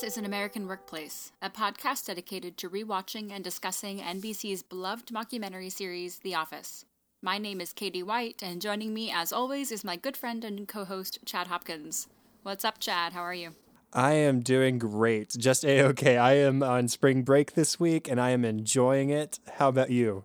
[0.00, 5.70] This is An American Workplace, a podcast dedicated to rewatching and discussing NBC's beloved mockumentary
[5.70, 6.86] series, The Office.
[7.20, 10.66] My name is Katie White, and joining me, as always, is my good friend and
[10.66, 12.08] co host, Chad Hopkins.
[12.42, 13.12] What's up, Chad?
[13.12, 13.50] How are you?
[13.92, 15.36] I am doing great.
[15.36, 16.16] Just a okay.
[16.16, 19.38] I am on spring break this week and I am enjoying it.
[19.58, 20.24] How about you?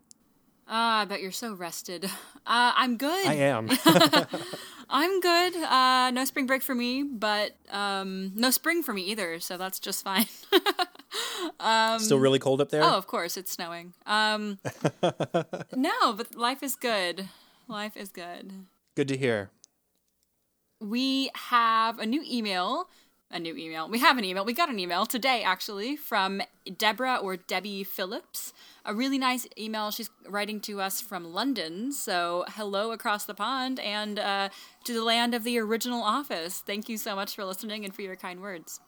[0.69, 2.09] Ah, I bet you're so rested.
[2.47, 3.25] Uh, I'm good.
[3.25, 3.67] I am.
[4.89, 5.55] I'm good.
[5.55, 9.79] Uh, no spring break for me, but um, no spring for me either, so that's
[9.79, 10.27] just fine.
[11.59, 12.83] um, Still really cold up there?
[12.83, 13.93] Oh, of course, it's snowing.
[14.05, 14.59] Um,
[15.75, 17.29] no, but life is good.
[17.67, 18.65] Life is good.
[18.95, 19.49] Good to hear.
[20.79, 22.89] We have a new email
[23.35, 23.89] a new email.
[23.89, 24.45] We have an email.
[24.45, 26.41] We got an email today, actually, from
[26.77, 28.53] Deborah or Debbie Phillips.
[28.85, 29.91] A really nice email.
[29.91, 31.91] She's writing to us from London.
[31.91, 34.49] So, hello across the pond and uh,
[34.85, 36.63] to the land of the original office.
[36.65, 38.79] Thank you so much for listening and for your kind words.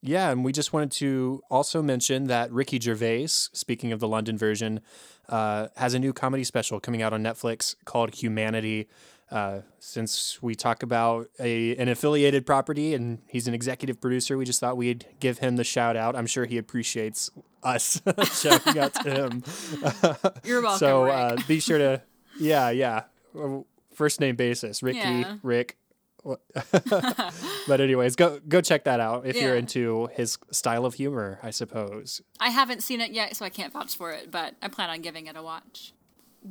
[0.00, 4.38] Yeah, and we just wanted to also mention that Ricky Gervais, speaking of the London
[4.38, 4.80] version,
[5.28, 8.86] uh, has a new comedy special coming out on Netflix called Humanity.
[9.30, 14.44] Uh, since we talk about a an affiliated property and he's an executive producer, we
[14.46, 16.16] just thought we'd give him the shout out.
[16.16, 17.30] I'm sure he appreciates
[17.62, 18.00] us
[18.40, 19.44] shouting out to him.
[20.44, 20.78] You're welcome.
[20.78, 22.02] so uh, be sure to,
[22.40, 23.04] yeah, yeah,
[23.92, 25.36] first name basis, Ricky, yeah.
[25.42, 25.76] Rick.
[27.68, 29.44] but anyways, go go check that out if yeah.
[29.44, 32.22] you're into his style of humor, I suppose.
[32.40, 35.00] I haven't seen it yet, so I can't vouch for it, but I plan on
[35.00, 35.92] giving it a watch.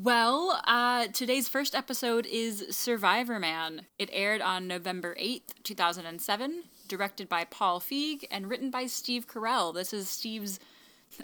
[0.04, 3.88] Well, uh, today's first episode is Survivor Man.
[3.98, 9.74] It aired on November 8th, 2007, directed by Paul Feig, and written by Steve Carell.
[9.74, 10.60] This is Steve's,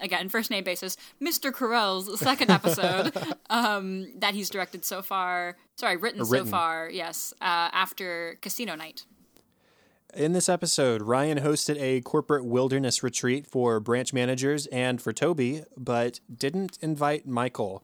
[0.02, 1.52] again, first name basis, Mr.
[1.52, 3.16] Carell's second episode
[3.52, 5.56] um, that he's directed so far.
[5.76, 6.48] Sorry, written, written.
[6.48, 9.06] so far, yes, uh, after Casino Night.
[10.16, 15.62] In this episode, Ryan hosted a corporate wilderness retreat for branch managers and for Toby,
[15.78, 17.84] but didn't invite Michael.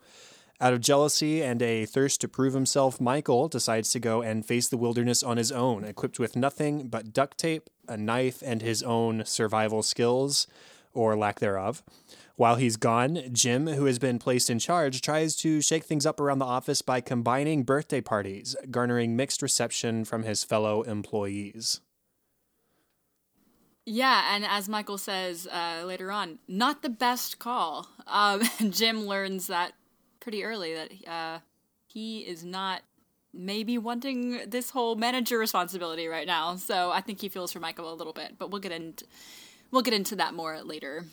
[0.61, 4.67] Out of jealousy and a thirst to prove himself, Michael decides to go and face
[4.67, 8.83] the wilderness on his own, equipped with nothing but duct tape, a knife, and his
[8.83, 10.47] own survival skills,
[10.93, 11.81] or lack thereof.
[12.35, 16.19] While he's gone, Jim, who has been placed in charge, tries to shake things up
[16.19, 21.79] around the office by combining birthday parties, garnering mixed reception from his fellow employees.
[23.85, 27.87] Yeah, and as Michael says uh, later on, not the best call.
[28.05, 29.73] Um, Jim learns that
[30.29, 31.39] pretty early that uh,
[31.87, 32.83] he is not
[33.33, 36.55] maybe wanting this whole manager responsibility right now.
[36.55, 39.05] So I think he feels for Michael a little bit, but we'll get into
[39.71, 41.05] we'll get into that more later.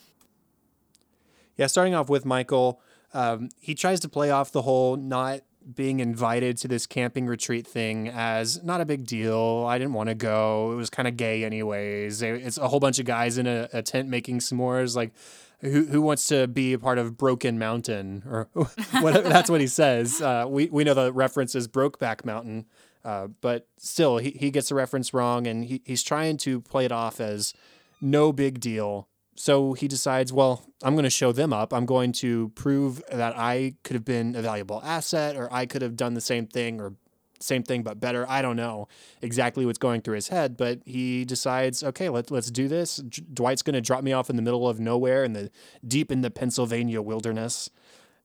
[1.56, 2.82] Yeah, starting off with Michael,
[3.15, 5.41] um, he tries to play off the whole not
[5.75, 9.65] being invited to this camping retreat thing as not a big deal.
[9.66, 10.72] I didn't want to go.
[10.72, 12.21] It was kind of gay, anyways.
[12.21, 14.94] It's a whole bunch of guys in a, a tent making s'mores.
[14.94, 15.12] Like,
[15.61, 18.49] who who wants to be a part of Broken Mountain or
[19.00, 20.21] whatever that's what he says.
[20.21, 22.67] Uh, we we know the reference is Brokeback Mountain,
[23.05, 26.84] uh, but still he, he gets the reference wrong and he, he's trying to play
[26.84, 27.55] it off as
[28.00, 29.09] no big deal.
[29.39, 31.72] So he decides, well, I'm going to show them up.
[31.72, 35.83] I'm going to prove that I could have been a valuable asset or I could
[35.83, 36.95] have done the same thing or
[37.41, 38.27] same thing but better.
[38.29, 38.89] I don't know
[39.23, 42.97] exactly what's going through his head, but he decides, okay, let, let's do this.
[42.97, 45.51] Dwight's going to drop me off in the middle of nowhere in the
[45.87, 47.71] deep in the Pennsylvania wilderness,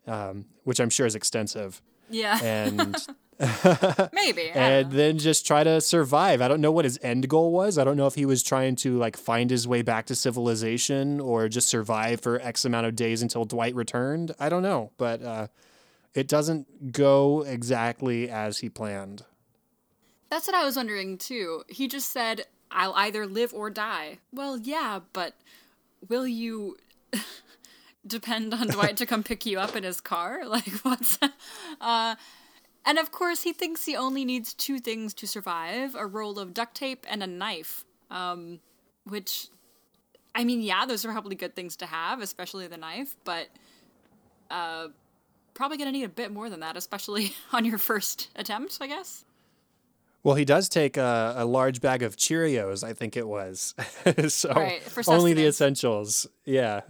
[0.07, 1.81] um, which I'm sure is extensive.
[2.09, 2.39] Yeah.
[2.43, 2.95] And
[4.13, 4.49] maybe.
[4.51, 6.41] and then just try to survive.
[6.41, 7.77] I don't know what his end goal was.
[7.77, 11.19] I don't know if he was trying to like find his way back to civilization
[11.19, 14.33] or just survive for X amount of days until Dwight returned.
[14.39, 15.47] I don't know, but uh,
[16.13, 19.23] it doesn't go exactly as he planned.
[20.29, 21.63] That's what I was wondering too.
[21.67, 24.19] He just said, I'll either live or die.
[24.31, 25.33] Well, yeah, but
[26.07, 26.77] will you
[28.07, 30.41] depend on Dwight to come pick you up in his car?
[30.45, 31.19] Like, what's.
[31.79, 32.15] Uh,
[32.85, 36.53] and of course, he thinks he only needs two things to survive a roll of
[36.53, 37.85] duct tape and a knife.
[38.09, 38.59] Um,
[39.05, 39.47] which,
[40.35, 43.47] I mean, yeah, those are probably good things to have, especially the knife, but.
[44.49, 44.89] Uh,
[45.61, 48.87] probably going to need a bit more than that, especially on your first attempt, I
[48.87, 49.25] guess.
[50.23, 53.75] Well, he does take a, a large bag of Cheerios, I think it was.
[54.29, 56.25] so right, only the essentials.
[56.45, 56.81] Yeah.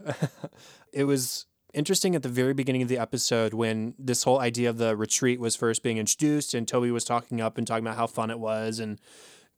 [0.93, 4.77] it was interesting at the very beginning of the episode when this whole idea of
[4.77, 8.07] the retreat was first being introduced and Toby was talking up and talking about how
[8.07, 9.01] fun it was and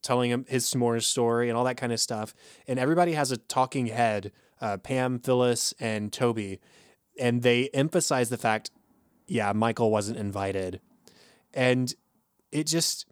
[0.01, 2.33] telling him his s'mores story and all that kind of stuff.
[2.67, 6.59] And everybody has a talking head, uh, Pam, Phyllis, and Toby.
[7.19, 8.71] And they emphasize the fact
[9.27, 10.79] yeah, Michael wasn't invited.
[11.53, 11.93] And
[12.51, 13.05] it just,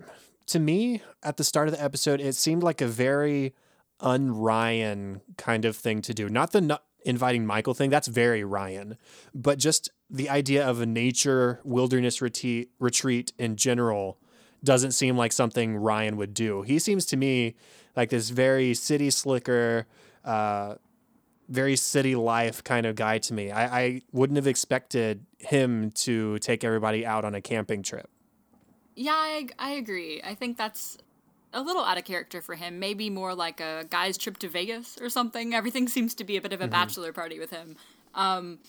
[0.47, 3.53] to me, at the start of the episode, it seemed like a very
[3.99, 6.29] un-Ryan kind of thing to do.
[6.29, 8.97] Not the not inviting Michael thing, that's very Ryan,
[9.33, 14.19] but just the idea of a nature wilderness retreat, retreat in general
[14.63, 16.61] doesn't seem like something Ryan would do.
[16.61, 17.55] He seems to me
[17.95, 19.87] like this very city slicker,
[20.23, 20.75] uh,
[21.51, 23.51] very city life kind of guy to me.
[23.51, 28.09] I, I wouldn't have expected him to take everybody out on a camping trip.
[28.95, 30.21] Yeah, I, I agree.
[30.23, 30.97] I think that's
[31.53, 32.79] a little out of character for him.
[32.79, 35.53] Maybe more like a guy's trip to Vegas or something.
[35.53, 36.71] Everything seems to be a bit of a mm-hmm.
[36.71, 37.75] bachelor party with him.
[38.15, 38.59] Um,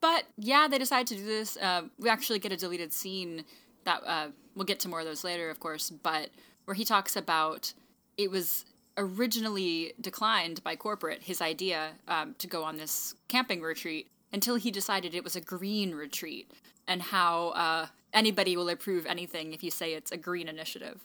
[0.00, 1.56] but yeah, they decide to do this.
[1.56, 3.44] Uh, we actually get a deleted scene
[3.84, 6.30] that uh, we'll get to more of those later, of course, but
[6.64, 7.72] where he talks about
[8.16, 8.64] it was
[8.96, 14.70] originally declined by corporate, his idea um, to go on this camping retreat, until he
[14.70, 16.50] decided it was a green retreat,
[16.86, 21.00] and how uh, anybody will approve anything if you say it's a green initiative.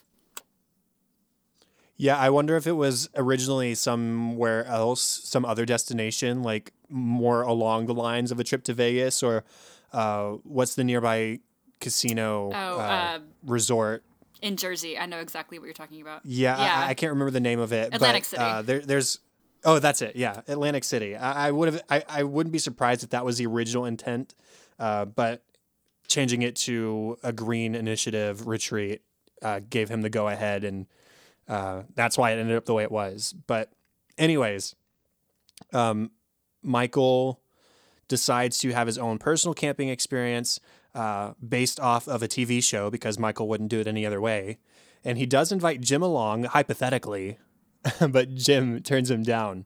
[1.98, 7.88] Yeah, I wonder if it was originally somewhere else, some other destination, like more along
[7.88, 9.44] the lines of a trip to Vegas, or
[9.94, 11.40] uh, what's the nearby
[11.80, 14.04] casino oh, uh, uh, resort?
[14.42, 16.22] In Jersey, I know exactly what you're talking about.
[16.26, 16.86] Yeah, yeah.
[16.86, 17.94] I, I can't remember the name of it.
[17.94, 18.44] Atlantic but, City.
[18.44, 19.20] Uh, there, there's
[19.64, 20.16] Oh, that's it.
[20.16, 21.16] Yeah, Atlantic City.
[21.16, 21.84] I, I would have.
[21.90, 24.36] I, I wouldn't be surprised if that was the original intent,
[24.80, 25.44] uh, but
[26.08, 29.02] changing it to a green initiative retreat
[29.42, 30.88] uh, gave him the go ahead, and
[31.48, 33.34] uh, that's why it ended up the way it was.
[33.46, 33.72] But,
[34.18, 34.76] anyways,
[35.74, 36.12] um,
[36.62, 37.42] Michael
[38.08, 40.60] decides to have his own personal camping experience
[40.98, 44.58] uh, based off of a TV show because Michael wouldn't do it any other way.
[45.06, 47.38] And he does invite Jim along, hypothetically,
[48.10, 49.66] but Jim turns him down.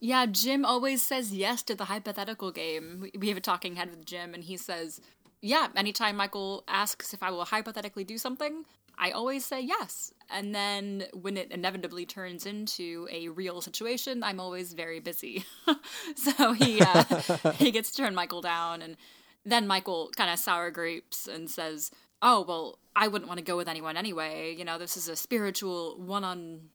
[0.00, 3.10] Yeah, Jim always says yes to the hypothetical game.
[3.18, 5.00] We have a talking head with Jim, and he says,
[5.40, 8.64] Yeah, anytime Michael asks if I will hypothetically do something,
[8.98, 10.12] I always say yes.
[10.30, 15.44] And then when it inevitably turns into a real situation, I'm always very busy.
[16.16, 17.04] so he uh,
[17.58, 18.96] he gets to turn Michael down, and
[19.44, 21.90] then Michael kind of sour grapes and says,
[22.22, 24.54] "Oh well, I wouldn't want to go with anyone anyway.
[24.56, 26.70] You know, this is a spiritual one on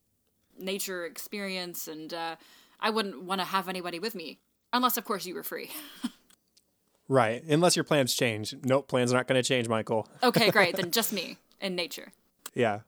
[0.58, 2.36] nature experience, and uh,
[2.80, 4.38] I wouldn't want to have anybody with me
[4.72, 5.70] unless, of course, you were free."
[7.08, 8.54] right, unless your plans change.
[8.64, 10.08] Nope, plans are not going to change, Michael.
[10.22, 10.76] okay, great.
[10.76, 12.12] Then just me in nature.
[12.54, 12.80] Yeah.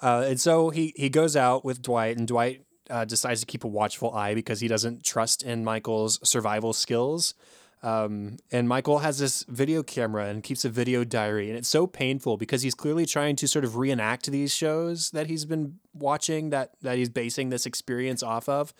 [0.00, 3.64] Uh, and so he, he goes out with Dwight, and Dwight uh, decides to keep
[3.64, 7.34] a watchful eye because he doesn't trust in Michael's survival skills.
[7.82, 11.86] Um, and Michael has this video camera and keeps a video diary, and it's so
[11.86, 16.50] painful because he's clearly trying to sort of reenact these shows that he's been watching
[16.50, 18.72] that that he's basing this experience off of.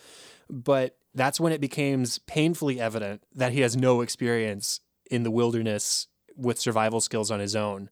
[0.48, 6.06] But that's when it becomes painfully evident that he has no experience in the wilderness
[6.36, 7.90] with survival skills on his own.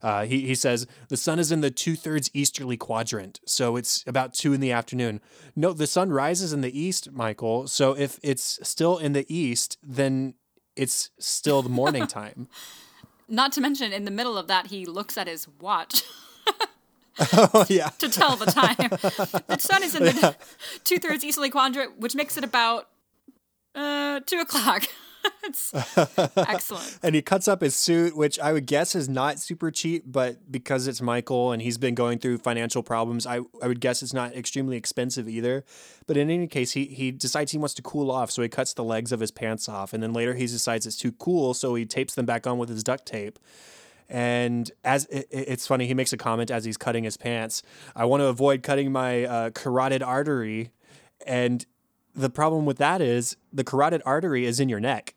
[0.00, 4.02] Uh, he, he says, the sun is in the two thirds easterly quadrant, so it's
[4.06, 5.20] about two in the afternoon.
[5.54, 7.68] No, the sun rises in the east, Michael.
[7.68, 10.34] So if it's still in the east, then
[10.76, 12.48] it's still the morning time.
[13.28, 16.02] Not to mention, in the middle of that, he looks at his watch.
[17.32, 17.88] oh yeah.
[17.98, 18.76] to tell the time.
[19.46, 20.32] the sun is in the yeah.
[20.84, 22.88] two thirds easterly quadrant, which makes it about
[23.74, 24.84] uh, two o'clock.
[26.36, 26.98] excellent.
[27.02, 30.50] and he cuts up his suit, which I would guess is not super cheap, but
[30.50, 34.12] because it's Michael and he's been going through financial problems, I, I would guess it's
[34.12, 35.64] not extremely expensive either.
[36.06, 38.74] But in any case, he, he decides he wants to cool off, so he cuts
[38.74, 39.92] the legs of his pants off.
[39.92, 42.68] And then later he decides it's too cool, so he tapes them back on with
[42.68, 43.38] his duct tape.
[44.08, 47.62] And as it, it's funny, he makes a comment as he's cutting his pants.
[47.96, 50.70] I want to avoid cutting my uh, carotid artery.
[51.26, 51.64] And
[52.14, 55.14] the problem with that is the carotid artery is in your neck.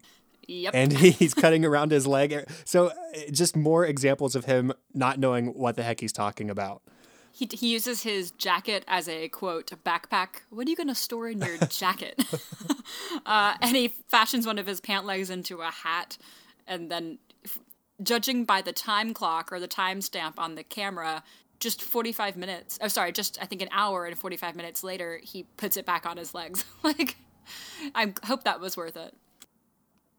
[0.48, 0.74] Yep.
[0.76, 2.46] And he's cutting around his leg.
[2.66, 2.92] So uh,
[3.32, 6.82] just more examples of him not knowing what the heck he's talking about.
[7.32, 10.44] He, he uses his jacket as a quote backpack.
[10.52, 12.24] What are you going to store in your jacket?
[13.26, 16.18] uh, and he fashions one of his pant legs into a hat.
[16.66, 17.60] And then, f-
[18.02, 21.24] judging by the time clock or the timestamp on the camera,
[21.66, 25.48] just 45 minutes oh sorry just i think an hour and 45 minutes later he
[25.58, 27.18] puts it back on his legs like
[27.96, 29.16] i hope that was worth it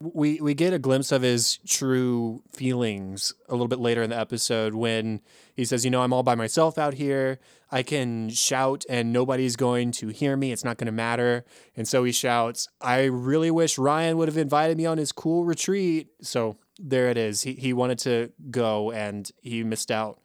[0.01, 4.19] we we get a glimpse of his true feelings a little bit later in the
[4.19, 5.23] episode when
[5.55, 7.39] he says, "You know, I'm all by myself out here.
[7.71, 10.53] I can shout and nobody's going to hear me.
[10.53, 14.37] It's not going to matter." And so he shouts, "I really wish Ryan would have
[14.37, 17.43] invited me on his cool retreat." So there it is.
[17.43, 20.21] He he wanted to go and he missed out.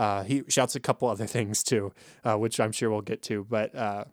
[0.00, 1.92] Uh, he shouts a couple other things too,
[2.24, 3.44] uh, which I'm sure we'll get to.
[3.48, 4.04] But uh,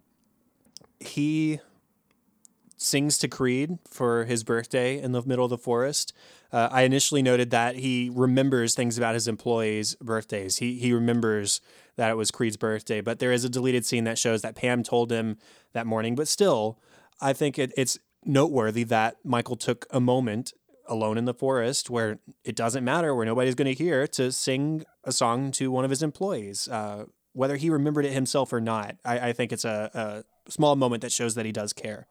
[0.99, 1.61] he
[2.75, 6.13] sings to Creed for his birthday in the middle of the forest.
[6.51, 10.57] Uh, I initially noted that he remembers things about his employees' birthdays.
[10.57, 11.61] He he remembers
[11.95, 14.83] that it was Creed's birthday, but there is a deleted scene that shows that Pam
[14.83, 15.37] told him
[15.71, 16.15] that morning.
[16.15, 16.79] But still,
[17.21, 20.51] I think it, it's noteworthy that Michael took a moment
[20.87, 24.83] alone in the forest where it doesn't matter, where nobody's going to hear, to sing
[25.03, 26.67] a song to one of his employees.
[26.67, 30.75] Uh, whether he remembered it himself or not, I, I think it's a, a small
[30.75, 32.07] moment that shows that he does care.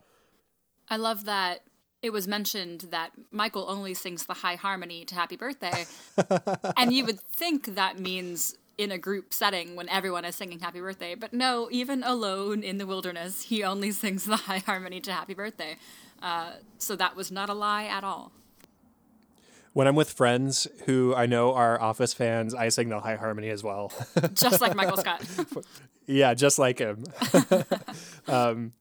[0.89, 1.63] I love that
[2.03, 5.87] it was mentioned that Michael only sings the high harmony to Happy Birthday.
[6.77, 10.81] and you would think that means in a group setting when everyone is singing Happy
[10.81, 11.15] Birthday.
[11.15, 15.35] But no, even alone in the wilderness, he only sings the high harmony to Happy
[15.35, 15.77] Birthday.
[16.23, 18.33] Uh, so that was not a lie at all.
[19.77, 23.51] When I'm with friends who I know are Office fans, I sing the high harmony
[23.51, 23.93] as well.
[24.33, 25.23] just like Michael Scott.
[26.07, 27.05] yeah, just like him.
[28.27, 28.73] um,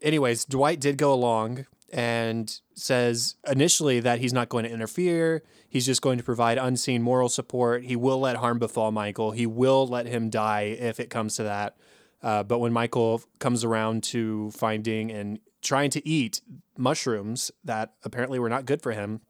[0.00, 5.42] anyways, Dwight did go along and says initially that he's not going to interfere.
[5.68, 7.82] He's just going to provide unseen moral support.
[7.82, 9.32] He will let harm befall Michael.
[9.32, 11.76] He will let him die if it comes to that.
[12.22, 16.42] Uh, but when Michael comes around to finding and trying to eat
[16.76, 19.20] mushrooms that apparently were not good for him,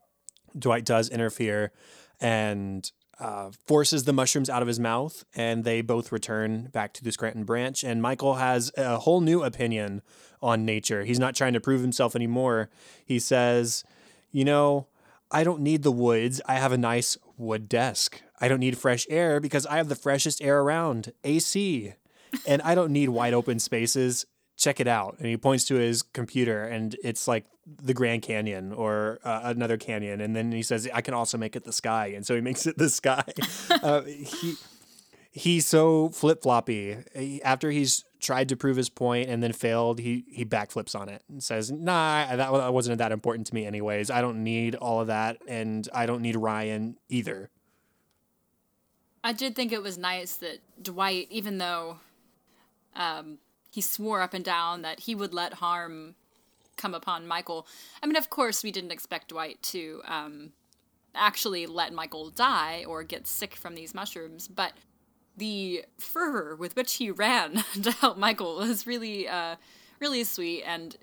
[0.57, 1.73] Dwight does interfere
[2.21, 2.90] and
[3.21, 7.11] uh, forces the mushrooms out of his mouth, and they both return back to the
[7.11, 7.83] Scranton branch.
[7.83, 10.02] And Michael has a whole new opinion
[10.40, 11.05] on nature.
[11.05, 12.71] He's not trying to prove himself anymore.
[13.05, 13.85] He says,
[14.31, 14.87] You know,
[15.31, 16.40] I don't need the woods.
[16.47, 18.23] I have a nice wood desk.
[18.40, 21.95] I don't need fresh air because I have the freshest air around, AC.
[22.47, 24.26] And I don't need wide open spaces
[24.59, 25.17] check it out.
[25.19, 29.79] And he points to his computer, and it's like the Grand Canyon or uh, another
[29.79, 30.21] canyon.
[30.21, 32.67] And then he says, "I can also make it the sky," and so he makes
[32.67, 33.25] it the sky.
[33.83, 34.57] uh, he
[35.31, 36.99] he's so flip floppy.
[37.43, 41.23] After he's tried to prove his point and then failed, he he backflips on it
[41.29, 44.11] and says, "Nah, that wasn't that important to me, anyways.
[44.11, 47.50] I don't need all of that, and I don't need Ryan either."
[49.25, 51.99] I did think it was nice that Dwight, even though
[52.95, 53.38] um,
[53.78, 56.16] he swore up and down that he would let harm
[56.76, 57.64] come upon Michael.
[58.02, 60.50] I mean, of course, we didn't expect Dwight to um,
[61.14, 64.73] actually let Michael die or get sick from these mushrooms, but
[65.37, 69.54] the fervor with which he ran to help Michael was really, uh,
[70.00, 70.64] really sweet.
[70.64, 70.97] And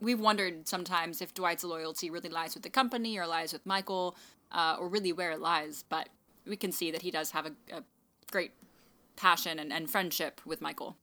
[0.00, 4.16] we've wondered sometimes if Dwight's loyalty really lies with the company or lies with Michael,
[4.50, 5.84] uh, or really where it lies.
[5.88, 6.08] But
[6.48, 7.84] we can see that he does have a, a
[8.32, 8.50] great
[9.14, 10.96] passion and, and friendship with Michael.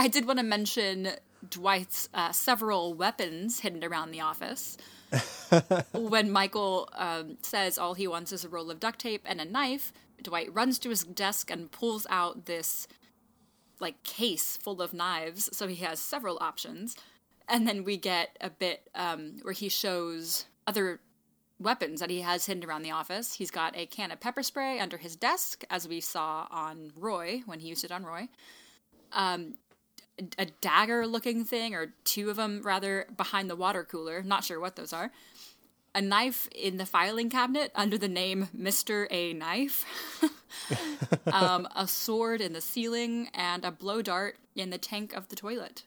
[0.00, 1.10] I did want to mention
[1.46, 4.78] Dwight's uh, several weapons hidden around the office.
[5.92, 9.44] when Michael um, says all he wants is a roll of duct tape and a
[9.44, 9.92] knife,
[10.22, 12.88] Dwight runs to his desk and pulls out this
[13.78, 15.50] like case full of knives.
[15.52, 16.96] So he has several options.
[17.46, 21.00] And then we get a bit um, where he shows other
[21.58, 23.34] weapons that he has hidden around the office.
[23.34, 27.42] He's got a can of pepper spray under his desk, as we saw on Roy
[27.44, 28.30] when he used it on Roy.
[29.12, 29.56] Um,
[30.38, 34.22] a dagger looking thing, or two of them rather, behind the water cooler.
[34.22, 35.10] Not sure what those are.
[35.94, 39.08] A knife in the filing cabinet under the name Mr.
[39.10, 39.84] A Knife.
[41.32, 45.36] um, a sword in the ceiling, and a blow dart in the tank of the
[45.36, 45.84] toilet.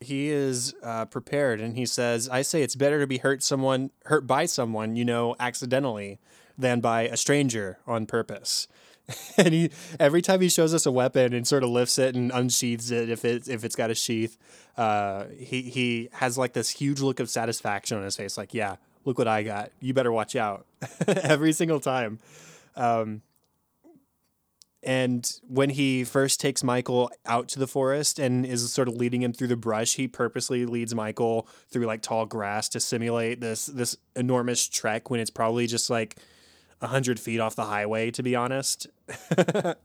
[0.00, 3.90] He is uh, prepared, and he says, "I say it's better to be hurt someone
[4.06, 6.18] hurt by someone you know accidentally
[6.56, 8.66] than by a stranger on purpose."
[9.36, 12.30] and he every time he shows us a weapon and sort of lifts it and
[12.32, 14.36] unsheathes it if it if it's got a sheath,
[14.76, 18.76] uh, he he has like this huge look of satisfaction on his face, like yeah,
[19.04, 19.70] look what I got.
[19.80, 20.66] You better watch out
[21.06, 22.18] every single time.
[22.76, 23.22] Um,
[24.82, 29.22] and when he first takes Michael out to the forest and is sort of leading
[29.22, 33.66] him through the brush, he purposely leads Michael through like tall grass to simulate this
[33.66, 36.16] this enormous trek when it's probably just like
[36.80, 38.86] 100 feet off the highway, to be honest.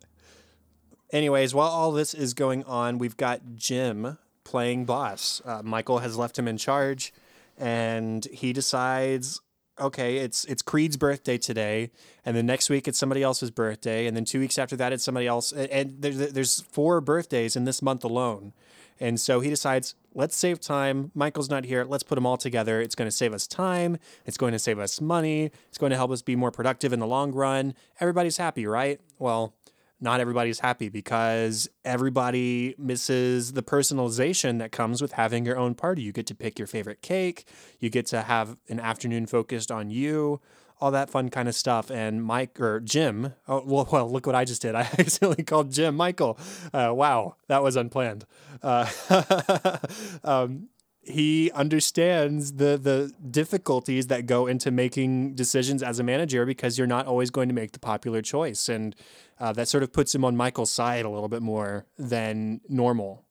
[1.12, 5.42] Anyways, while all this is going on, we've got Jim playing boss.
[5.46, 7.14] Uh, Michael has left him in charge,
[7.58, 9.40] and he decides,
[9.80, 11.92] okay, it's it's Creed's birthday today,
[12.26, 15.04] and then next week it's somebody else's birthday, and then two weeks after that it's
[15.04, 18.54] somebody else, and there's there's four birthdays in this month alone.
[19.00, 21.12] And so he decides, let's save time.
[21.14, 21.84] Michael's not here.
[21.84, 22.82] Let's put them all together.
[22.82, 23.98] It's going to save us time.
[24.26, 25.52] It's going to save us money.
[25.68, 27.76] It's going to help us be more productive in the long run.
[28.00, 29.00] Everybody's happy, right?
[29.20, 29.54] Well,
[30.02, 36.02] not everybody's happy because everybody misses the personalization that comes with having your own party.
[36.02, 37.48] You get to pick your favorite cake,
[37.80, 40.42] you get to have an afternoon focused on you
[40.86, 41.90] all that fun kind of stuff.
[41.90, 44.76] And Mike or Jim, oh, well, well, look what I just did.
[44.76, 46.38] I accidentally called Jim Michael.
[46.72, 48.26] Uh, wow, that was unplanned.
[48.62, 48.88] Uh,
[50.24, 50.70] um,
[51.02, 56.88] he understands the the difficulties that go into making decisions as a manager because you're
[56.88, 58.96] not always going to make the popular choice, and
[59.40, 63.24] uh, that sort of puts him on Michael's side a little bit more than normal.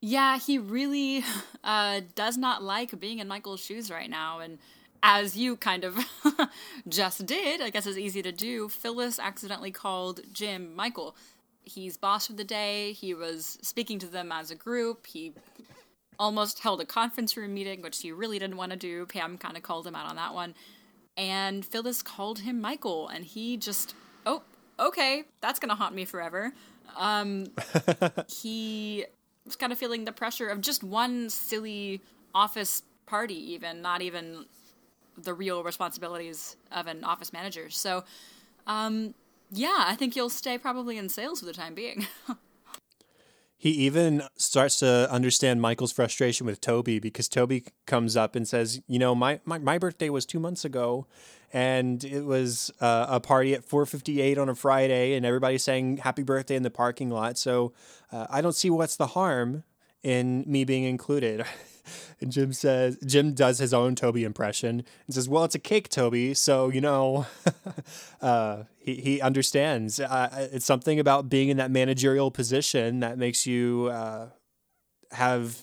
[0.00, 1.24] Yeah, he really
[1.62, 4.58] uh, does not like being in Michael's shoes right now, and
[5.06, 5.98] as you kind of
[6.88, 8.70] just did, I guess it's easy to do.
[8.70, 11.14] Phyllis accidentally called Jim Michael.
[11.62, 12.92] He's boss of the day.
[12.92, 15.06] He was speaking to them as a group.
[15.06, 15.34] He
[16.18, 19.04] almost held a conference room meeting, which he really didn't want to do.
[19.04, 20.54] Pam kind of called him out on that one.
[21.18, 23.94] And Phyllis called him Michael, and he just,
[24.24, 24.42] oh,
[24.80, 26.54] okay, that's going to haunt me forever.
[26.96, 27.48] Um,
[28.28, 29.04] he
[29.44, 32.00] was kind of feeling the pressure of just one silly
[32.34, 34.46] office party, even, not even
[35.16, 37.70] the real responsibilities of an office manager.
[37.70, 38.04] So,
[38.66, 39.14] um,
[39.50, 42.06] yeah, I think you'll stay probably in sales for the time being.
[43.64, 48.82] He even starts to understand Michael's frustration with Toby because Toby comes up and says,
[48.86, 51.06] "You know, my my, my birthday was two months ago,
[51.50, 56.22] and it was uh, a party at 4:58 on a Friday, and everybody sang Happy
[56.22, 57.38] Birthday in the parking lot.
[57.38, 57.72] So
[58.12, 59.64] uh, I don't see what's the harm
[60.02, 61.46] in me being included."
[62.20, 65.88] And Jim says, Jim does his own Toby impression and says, Well, it's a cake,
[65.88, 66.34] Toby.
[66.34, 67.26] So, you know,
[68.22, 70.00] uh, he, he understands.
[70.00, 74.28] Uh, it's something about being in that managerial position that makes you uh,
[75.12, 75.62] have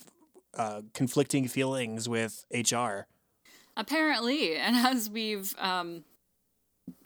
[0.58, 3.08] uh, conflicting feelings with HR.
[3.78, 4.56] Apparently.
[4.56, 6.04] And as we've um,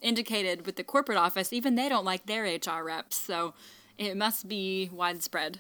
[0.01, 3.15] indicated with the corporate office, even they don't like their HR reps.
[3.15, 3.53] So
[3.97, 5.59] it must be widespread.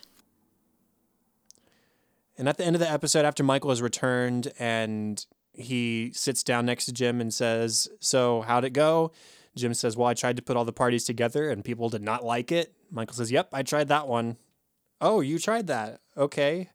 [2.37, 6.65] And at the end of the episode, after Michael has returned and he sits down
[6.65, 9.11] next to Jim and says, So, how'd it go?
[9.55, 12.25] Jim says, Well, I tried to put all the parties together and people did not
[12.25, 12.73] like it.
[12.91, 14.37] Michael says, Yep, I tried that one.
[14.99, 16.01] Oh, you tried that.
[16.17, 16.69] Okay.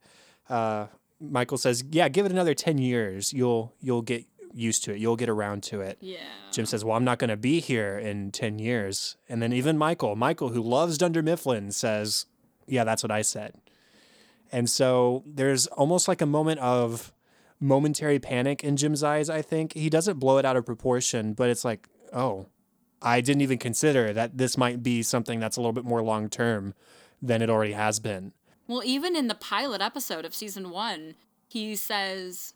[0.48, 0.86] Uh,
[1.20, 3.32] Michael says, Yeah, give it another 10 years.
[3.32, 4.98] You'll you'll get used to it.
[4.98, 5.98] You'll get around to it.
[6.00, 6.18] Yeah.
[6.52, 9.16] Jim says, Well, I'm not going to be here in 10 years.
[9.28, 12.26] And then even Michael, Michael, who loves Dunder Mifflin, says,
[12.66, 13.54] Yeah, that's what I said.
[14.52, 17.12] And so there's almost like a moment of
[17.60, 19.74] momentary panic in Jim's eyes, I think.
[19.74, 22.46] He doesn't blow it out of proportion, but it's like, oh,
[23.02, 26.28] I didn't even consider that this might be something that's a little bit more long
[26.28, 26.74] term
[27.22, 28.32] than it already has been.
[28.66, 31.14] Well, even in the pilot episode of season one,
[31.48, 32.54] he says,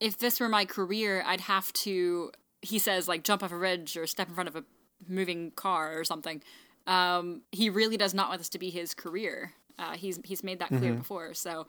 [0.00, 2.32] if this were my career, I'd have to,
[2.62, 4.64] he says, like jump off a ridge or step in front of a
[5.08, 6.42] moving car or something.
[6.86, 9.52] Um, he really does not want this to be his career.
[9.78, 10.98] Uh, he's he's made that clear mm-hmm.
[10.98, 11.34] before.
[11.34, 11.66] So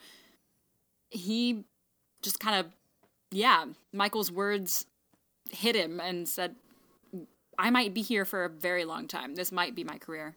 [1.09, 1.65] he
[2.21, 2.71] just kind of,
[3.31, 4.85] yeah, Michael's words
[5.49, 6.55] hit him and said,
[7.57, 9.35] "I might be here for a very long time.
[9.35, 10.35] This might be my career."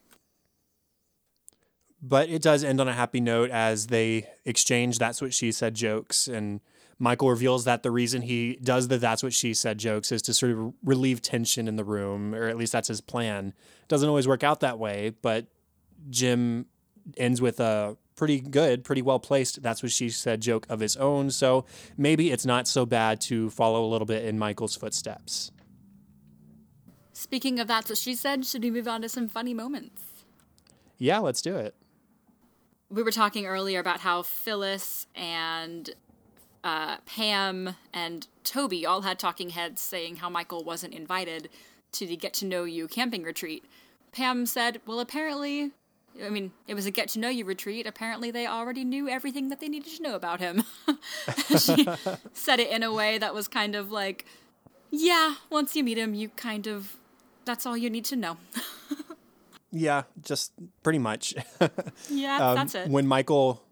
[2.02, 5.74] But it does end on a happy note as they exchange "That's what she said"
[5.74, 6.60] jokes and.
[6.96, 10.32] Michael reveals that the reason he does the that's what she said jokes is to
[10.32, 13.52] sort of relieve tension in the room, or at least that's his plan.
[13.88, 15.48] Doesn't always work out that way, but
[16.08, 16.66] Jim
[17.16, 20.96] ends with a pretty good, pretty well placed, that's what she said joke of his
[20.96, 21.30] own.
[21.30, 21.64] So
[21.96, 25.50] maybe it's not so bad to follow a little bit in Michael's footsteps.
[27.12, 30.02] Speaking of that's what she said, should we move on to some funny moments?
[30.98, 31.74] Yeah, let's do it.
[32.90, 35.90] We were talking earlier about how Phyllis and
[36.62, 41.48] uh, Pam and Toby all had talking heads saying how Michael wasn't invited
[41.92, 43.64] to the Get to Know You camping retreat.
[44.12, 45.72] Pam said, Well, apparently
[46.22, 47.86] I mean, it was a get to know you retreat.
[47.86, 50.64] Apparently, they already knew everything that they needed to know about him.
[51.58, 51.88] she
[52.32, 54.24] said it in a way that was kind of like,
[54.90, 56.96] yeah, once you meet him, you kind of,
[57.44, 58.36] that's all you need to know.
[59.72, 60.52] yeah, just
[60.84, 61.34] pretty much.
[62.08, 62.88] yeah, um, that's it.
[62.88, 63.63] When Michael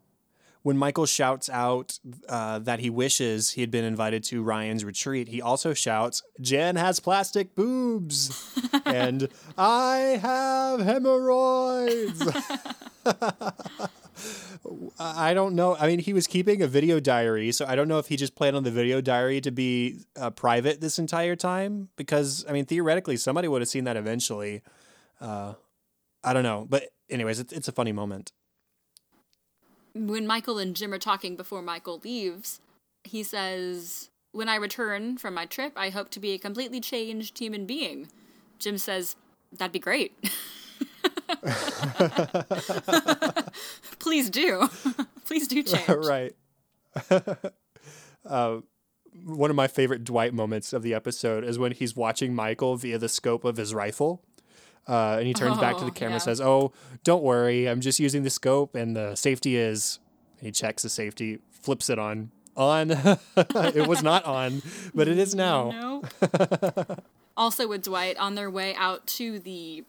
[0.62, 1.98] when Michael shouts out
[2.28, 6.76] uh, that he wishes he had been invited to Ryan's retreat, he also shouts, Jen
[6.76, 12.22] has plastic boobs and I have hemorrhoids.
[14.98, 15.76] I don't know.
[15.76, 18.36] I mean, he was keeping a video diary, so I don't know if he just
[18.36, 21.88] planned on the video diary to be uh, private this entire time.
[21.96, 24.62] Because, I mean, theoretically, somebody would have seen that eventually.
[25.20, 25.54] Uh,
[26.22, 26.66] I don't know.
[26.68, 28.32] But, anyways, it's, it's a funny moment
[29.94, 32.60] when Michael and Jim are talking before Michael leaves,
[33.04, 37.38] he says, When I return from my trip, I hope to be a completely changed
[37.38, 38.08] human being.
[38.58, 39.16] Jim says,
[39.52, 40.12] That'd be great.
[43.98, 44.68] Please do.
[45.24, 45.88] Please do change.
[45.88, 46.32] right.
[48.28, 48.58] uh,
[49.24, 52.98] one of my favorite Dwight moments of the episode is when he's watching Michael via
[52.98, 54.22] the scope of his rifle
[54.88, 56.16] uh, and he turns oh, back to the oh, camera yeah.
[56.16, 56.72] and says, "Oh,
[57.04, 59.98] don't worry, I'm just using the scope, and the safety is
[60.40, 62.30] he checks the safety, flips it on.
[62.56, 62.90] On.
[63.36, 64.60] it was not on,
[64.94, 66.00] but it is now.
[66.22, 66.96] No.
[67.36, 69.84] also, with Dwight on their way out to the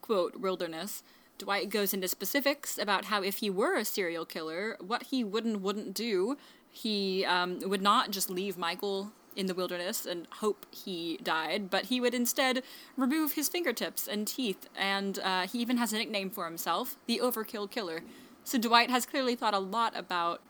[0.00, 1.02] quote wilderness,
[1.38, 5.44] Dwight goes into specifics about how if he were a serial killer, what he would
[5.44, 6.38] and wouldn't do.
[6.70, 11.86] He um, would not just leave Michael in the wilderness and hope he died, but
[11.86, 12.62] he would instead
[12.96, 17.20] remove his fingertips and teeth, and uh, he even has a nickname for himself, the
[17.22, 18.02] Overkill Killer.
[18.44, 20.40] So Dwight has clearly thought a lot about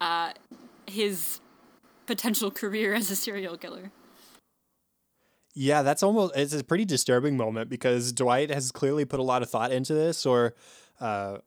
[0.00, 0.32] uh,
[0.86, 1.40] his
[2.06, 3.90] potential career as a serial killer.
[5.54, 9.42] Yeah, that's almost it's a pretty disturbing moment because Dwight has clearly put a lot
[9.42, 10.54] of thought into this or
[11.00, 11.38] uh,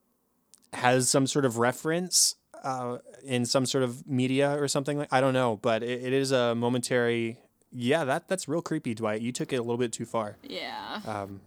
[0.73, 5.21] has some sort of reference uh, in some sort of media or something like I
[5.21, 7.37] don't know, but it, it is a momentary.
[7.71, 9.21] Yeah, that that's real creepy, Dwight.
[9.21, 10.37] You took it a little bit too far.
[10.43, 11.01] Yeah.
[11.05, 11.41] Um,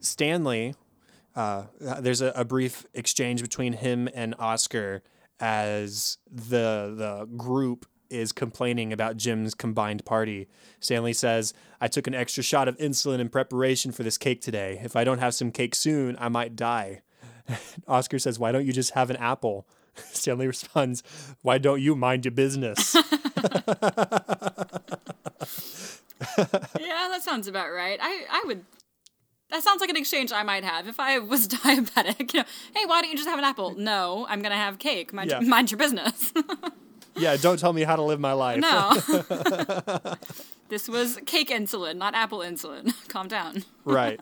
[0.00, 0.74] Stanley,
[1.36, 5.02] uh, there's a, a brief exchange between him and Oscar
[5.40, 10.48] as the the group is complaining about Jim's combined party.
[10.78, 14.80] Stanley says, I took an extra shot of insulin in preparation for this cake today.
[14.82, 17.02] If I don't have some cake soon, I might die.
[17.88, 19.66] Oscar says, Why don't you just have an apple?
[20.12, 21.02] Stanley responds,
[21.42, 22.94] Why don't you mind your business?
[26.38, 27.98] yeah, that sounds about right.
[28.00, 28.64] I, I would.
[29.50, 32.32] That sounds like an exchange I might have if I was diabetic.
[32.32, 33.74] You know, hey, why don't you just have an apple?
[33.76, 35.12] No, I'm gonna have cake.
[35.12, 35.40] Mind, Yeah.
[35.40, 36.32] mind your business.
[37.16, 38.60] yeah, don't tell me how to live my life.
[38.60, 38.94] no.
[40.70, 42.94] this was cake insulin, not apple insulin.
[43.08, 43.64] Calm down.
[43.84, 44.18] right.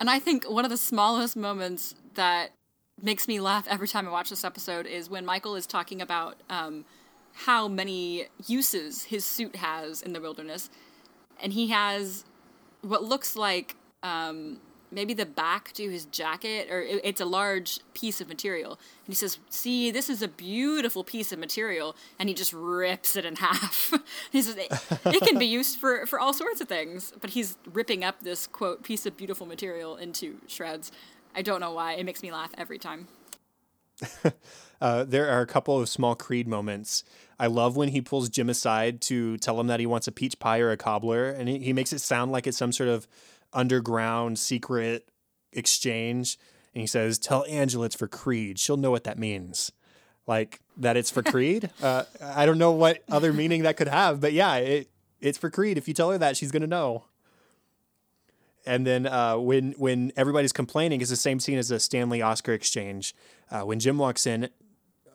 [0.00, 2.52] And I think one of the smallest moments that
[3.02, 6.36] makes me laugh every time I watch this episode is when Michael is talking about
[6.50, 6.84] um,
[7.34, 10.70] how many uses his suit has in the wilderness.
[11.42, 12.24] And he has
[12.82, 14.58] what looks like um,
[14.90, 18.72] maybe the back to his jacket, or it- it's a large piece of material.
[18.72, 21.94] And he says, See, this is a beautiful piece of material.
[22.18, 23.92] And he just rips it in half.
[24.32, 24.68] he says, it,
[25.06, 27.12] it can be used for, for all sorts of things.
[27.20, 30.90] But he's ripping up this, quote, piece of beautiful material into shreds.
[31.34, 31.94] I don't know why.
[31.94, 33.08] It makes me laugh every time.
[34.80, 37.02] Uh, there are a couple of small Creed moments.
[37.38, 40.38] I love when he pulls Jim aside to tell him that he wants a peach
[40.38, 43.08] pie or a cobbler, and he, he makes it sound like it's some sort of
[43.52, 45.08] underground secret
[45.52, 46.38] exchange.
[46.74, 48.58] And he says, "Tell Angela it's for Creed.
[48.58, 49.72] She'll know what that means."
[50.26, 51.70] Like that it's for Creed.
[51.82, 54.88] Uh, I don't know what other meaning that could have, but yeah, it
[55.20, 55.76] it's for Creed.
[55.76, 57.04] If you tell her that, she's gonna know.
[58.66, 62.52] And then uh, when when everybody's complaining, it's the same scene as the Stanley Oscar
[62.52, 63.14] exchange.
[63.50, 64.48] Uh, when Jim walks in,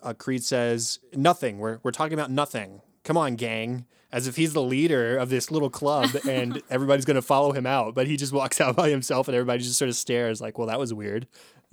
[0.01, 1.60] uh, Creed says, "Nothing.
[1.60, 2.82] We're we're talking about nothing.
[3.03, 7.15] Come on, gang." As if he's the leader of this little club and everybody's going
[7.15, 9.89] to follow him out, but he just walks out by himself and everybody just sort
[9.89, 11.27] of stares like, "Well, that was weird."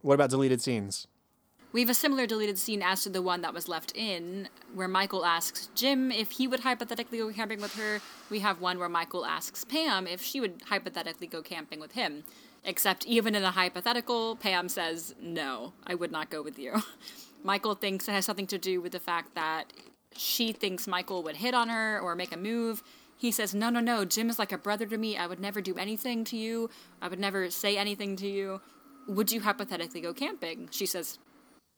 [0.00, 1.06] what about deleted scenes?
[1.72, 4.88] We have a similar deleted scene as to the one that was left in, where
[4.88, 8.00] Michael asks Jim if he would hypothetically go camping with her.
[8.28, 12.24] We have one where Michael asks Pam if she would hypothetically go camping with him.
[12.62, 16.74] Except, even in a hypothetical, Pam says, No, I would not go with you.
[17.42, 19.72] Michael thinks it has something to do with the fact that
[20.14, 22.82] she thinks Michael would hit on her or make a move.
[23.16, 25.16] He says, No, no, no, Jim is like a brother to me.
[25.16, 26.68] I would never do anything to you.
[27.00, 28.60] I would never say anything to you.
[29.08, 30.68] Would you hypothetically go camping?
[30.70, 31.18] She says,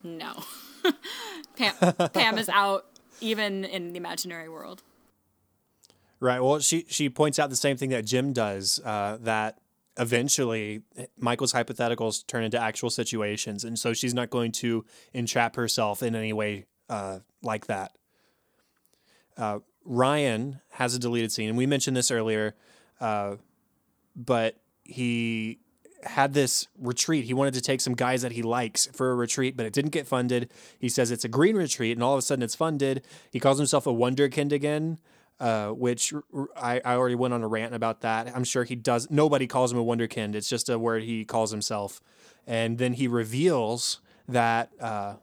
[0.05, 0.45] no.
[1.57, 1.75] Pam,
[2.11, 2.87] Pam is out
[3.21, 4.83] even in the imaginary world.
[6.21, 6.40] Right.
[6.40, 8.81] Well, she she points out the same thing that Jim does.
[8.85, 9.59] Uh, that
[9.99, 10.83] eventually
[11.19, 16.14] Michael's hypotheticals turn into actual situations, and so she's not going to entrap herself in
[16.14, 17.93] any way uh, like that.
[19.37, 22.55] Uh, Ryan has a deleted scene, and we mentioned this earlier,
[23.01, 23.37] uh,
[24.17, 25.59] but he
[26.05, 27.25] had this retreat.
[27.25, 29.90] He wanted to take some guys that he likes for a retreat, but it didn't
[29.90, 30.51] get funded.
[30.79, 33.03] He says it's a green retreat, and all of a sudden it's funded.
[33.31, 34.99] He calls himself a wonderkind again,
[35.40, 36.12] uh, which
[36.57, 38.35] I already went on a rant about that.
[38.35, 39.11] I'm sure he does.
[39.11, 40.35] Nobody calls him a wonderkind.
[40.35, 42.01] It's just a word he calls himself.
[42.47, 45.14] And then he reveals that uh,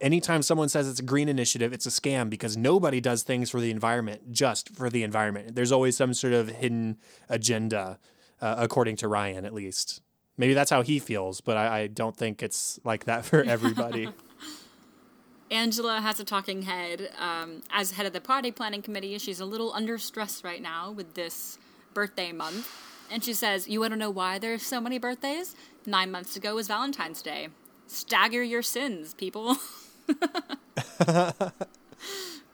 [0.00, 3.60] anytime someone says it's a green initiative, it's a scam because nobody does things for
[3.60, 5.54] the environment just for the environment.
[5.54, 7.98] There's always some sort of hidden agenda,
[8.40, 10.02] uh, according to Ryan, at least.
[10.38, 14.08] Maybe that's how he feels, but I, I don't think it's like that for everybody.
[15.50, 17.10] Angela has a talking head.
[17.18, 20.90] Um, as head of the party planning committee, she's a little under stress right now
[20.90, 21.58] with this
[21.92, 22.70] birthday month.
[23.10, 25.56] And she says, You want to know why there's so many birthdays?
[25.86, 27.48] Nine months ago was Valentine's Day.
[27.86, 29.56] Stagger your sins, people.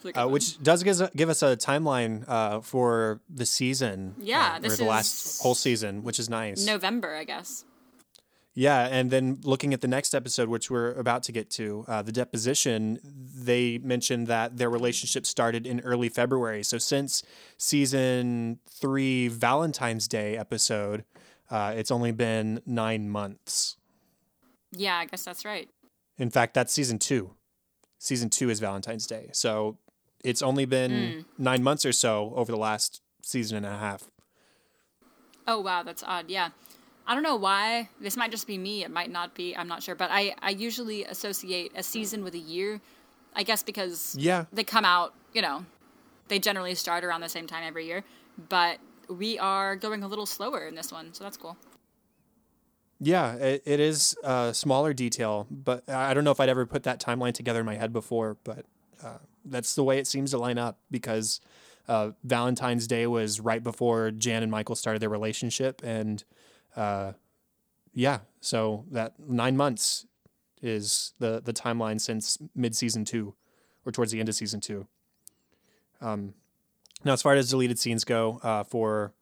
[0.04, 3.46] It's a good uh, which does give us, give us a timeline uh, for the
[3.46, 4.14] season.
[4.18, 6.66] Yeah, uh, or this the is last whole season, which is nice.
[6.66, 7.64] November, I guess.
[8.56, 12.02] Yeah, and then looking at the next episode, which we're about to get to, uh,
[12.02, 16.62] the deposition, they mentioned that their relationship started in early February.
[16.62, 17.24] So since
[17.58, 21.04] season three, Valentine's Day episode,
[21.50, 23.76] uh, it's only been nine months.
[24.70, 25.68] Yeah, I guess that's right.
[26.16, 27.34] In fact, that's season two.
[27.98, 29.30] Season two is Valentine's Day.
[29.32, 29.78] So
[30.22, 31.24] it's only been Mm.
[31.38, 34.04] nine months or so over the last season and a half.
[35.48, 36.30] Oh wow, that's odd.
[36.30, 36.50] Yeah.
[37.06, 37.90] I don't know why.
[38.00, 38.82] This might just be me.
[38.82, 39.54] It might not be.
[39.56, 39.94] I'm not sure.
[39.94, 42.80] But I, I usually associate a season with a year.
[43.36, 44.44] I guess because Yeah.
[44.52, 45.66] they come out, you know,
[46.28, 48.04] they generally start around the same time every year.
[48.48, 51.56] But we are going a little slower in this one, so that's cool.
[53.00, 56.84] Yeah, it, it is a smaller detail, but I don't know if I'd ever put
[56.84, 58.64] that timeline together in my head before, but
[59.02, 61.40] uh, that's the way it seems to line up because
[61.88, 65.82] uh, Valentine's Day was right before Jan and Michael started their relationship.
[65.84, 66.24] And
[66.76, 67.12] uh,
[67.92, 70.06] yeah, so that nine months
[70.62, 73.34] is the, the timeline since mid season two
[73.84, 74.86] or towards the end of season two.
[76.00, 76.34] Um,
[77.04, 79.12] now, as far as deleted scenes go uh, for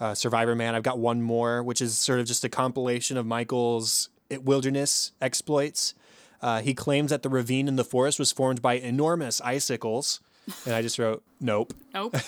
[0.00, 0.74] uh, Survivor Man.
[0.74, 4.10] I've got one more, which is sort of just a compilation of Michael's
[4.42, 5.94] wilderness exploits.
[6.40, 10.20] Uh, he claims that the ravine in the forest was formed by enormous icicles.
[10.66, 11.74] And I just wrote, nope.
[11.92, 12.16] Nope.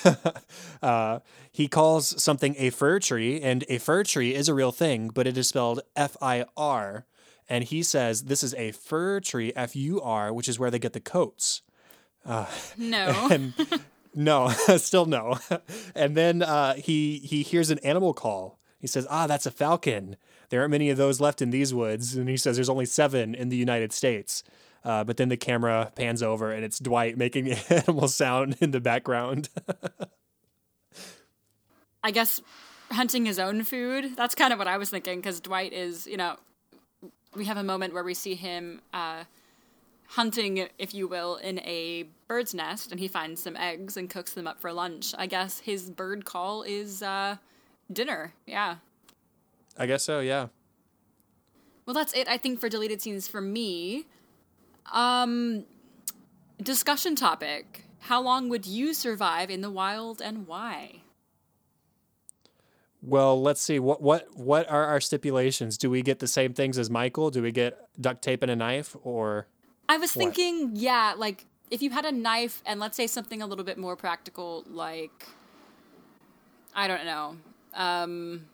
[0.83, 5.09] Uh, he calls something a fir tree, and a fir tree is a real thing,
[5.09, 7.07] but it is spelled F I R.
[7.49, 10.79] And he says this is a fir tree, F U R, which is where they
[10.79, 11.63] get the coats.
[12.77, 13.29] No.
[13.31, 13.55] And
[14.15, 15.39] no, still no.
[15.95, 18.59] And then uh, he he hears an animal call.
[18.79, 20.17] He says, "Ah, that's a falcon.
[20.51, 23.35] There aren't many of those left in these woods." And he says, "There's only seven
[23.35, 24.43] in the United States."
[24.87, 28.71] Uh, but then the camera pans over, and it's Dwight making the animal sound in
[28.71, 29.49] the background.
[32.05, 32.41] I guess
[32.93, 34.15] hunting his own food.
[34.17, 36.37] That's kind of what I was thinking because Dwight is, you know,
[37.35, 39.25] we have a moment where we see him uh,
[40.07, 44.35] hunting, if you will, in a bird's nest, and he finds some eggs and cooks
[44.35, 45.17] them up for lunch.
[45.19, 47.39] I guess his bird call is uh,
[47.93, 48.35] dinner.
[48.47, 48.77] Yeah.
[49.77, 50.21] I guess so.
[50.21, 50.47] Yeah.
[51.87, 52.29] Well, that's it.
[52.29, 54.07] I think for deleted scenes for me.
[54.93, 55.65] Um,
[56.63, 61.03] discussion topic: How long would you survive in the wild, and why?
[63.03, 63.79] Well, let's see.
[63.79, 65.79] What what what are our stipulations?
[65.79, 67.31] Do we get the same things as Michael?
[67.31, 69.47] Do we get duct tape and a knife, or
[69.89, 70.35] I was What?
[70.35, 73.79] thinking, yeah, like if you had a knife and let's say something a little bit
[73.79, 75.27] more practical, like
[76.75, 77.37] I don't know.
[77.75, 78.47] Um,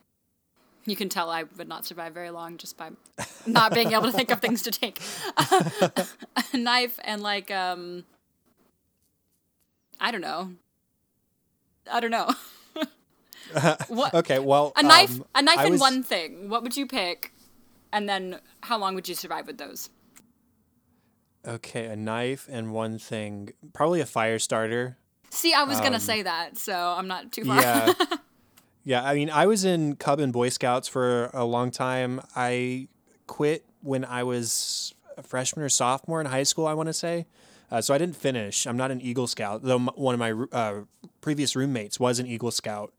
[0.85, 2.91] you can tell I would not survive very long just by
[3.47, 5.01] not being able to think of things to take.
[5.39, 8.05] a knife and like um,
[10.01, 10.53] I don't know.
[11.91, 12.31] I don't know.
[13.89, 14.39] what okay?
[14.39, 16.49] Well, a knife, um, a knife I and was- one thing.
[16.49, 17.33] What would you pick?
[17.93, 19.91] And then how long would you survive with those?
[21.47, 23.51] Okay, a knife and one thing.
[23.73, 24.97] Probably a fire starter.
[25.31, 27.59] See, I was gonna say that, so I'm not too far.
[27.59, 27.93] Um, Yeah.
[28.85, 32.21] yeah, I mean, I was in Cub and Boy Scouts for a long time.
[32.35, 32.89] I
[33.27, 37.27] quit when I was a freshman or sophomore in high school, I want to say.
[37.71, 38.67] Uh, so I didn't finish.
[38.67, 40.83] I'm not an Eagle Scout, though one of my uh,
[41.21, 42.93] previous roommates was an Eagle Scout.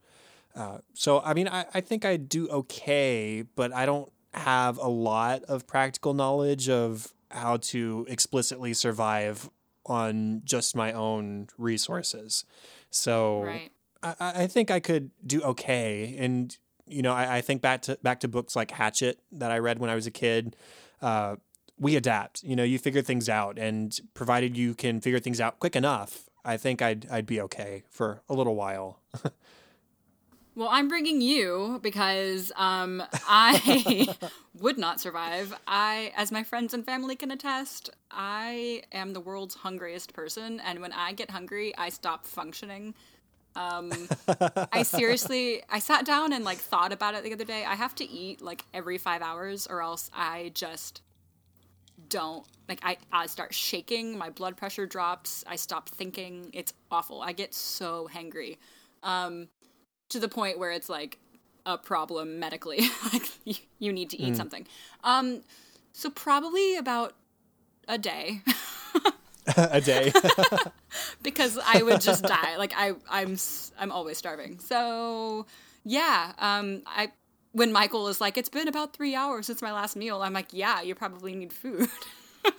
[0.55, 4.87] Uh, so, I mean, I, I think I do okay, but I don't have a
[4.87, 9.49] lot of practical knowledge of how to explicitly survive
[9.85, 12.45] on just my own resources.
[12.89, 13.71] So, right.
[14.03, 16.15] I, I think I could do okay.
[16.19, 19.57] And you know, I, I think back to back to books like Hatchet that I
[19.59, 20.55] read when I was a kid.
[21.01, 21.37] Uh,
[21.79, 22.43] we adapt.
[22.43, 26.29] You know, you figure things out, and provided you can figure things out quick enough,
[26.45, 28.99] I think I'd I'd be okay for a little while.
[30.55, 34.15] Well, I'm bringing you because um, I
[34.59, 35.53] would not survive.
[35.67, 40.79] I, as my friends and family can attest, I am the world's hungriest person, and
[40.79, 42.93] when I get hungry, I stop functioning.
[43.55, 43.91] Um,
[44.71, 47.65] I seriously, I sat down and like thought about it the other day.
[47.65, 51.01] I have to eat like every five hours, or else I just
[52.09, 52.79] don't like.
[52.83, 54.17] I I start shaking.
[54.17, 55.43] My blood pressure drops.
[55.47, 56.49] I stop thinking.
[56.53, 57.21] It's awful.
[57.21, 58.57] I get so hangry.
[59.03, 59.49] Um,
[60.09, 61.17] to the point where it's like
[61.65, 62.81] a problem medically
[63.13, 64.67] like you, you need to eat something
[65.03, 65.41] um
[65.93, 67.13] so probably about
[67.87, 68.41] a day
[69.57, 70.11] a day.
[71.23, 73.37] because i would just die like i i'm
[73.79, 75.45] i'm always starving so
[75.83, 77.11] yeah um i
[77.51, 80.47] when michael is like it's been about three hours since my last meal i'm like
[80.51, 81.89] yeah you probably need food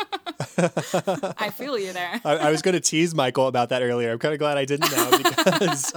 [1.39, 4.13] i feel you there I, I was going to tease Michael about that earlier.
[4.13, 5.93] I'm kind of glad I didn't now because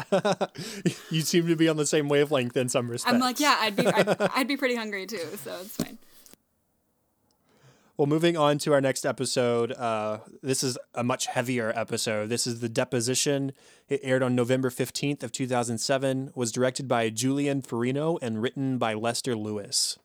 [1.09, 3.13] you seem to be on the same wavelength in some respects.
[3.13, 5.97] i'm like yeah i'd be I'd, I'd be pretty hungry too so it's fine
[7.97, 9.71] Well, moving on to our next episode.
[9.71, 12.29] Uh, this is a much heavier episode.
[12.29, 13.53] This is the deposition.
[13.89, 16.29] It aired on November fifteenth of two thousand seven.
[16.35, 19.97] Was directed by Julian Farino and written by Lester Lewis.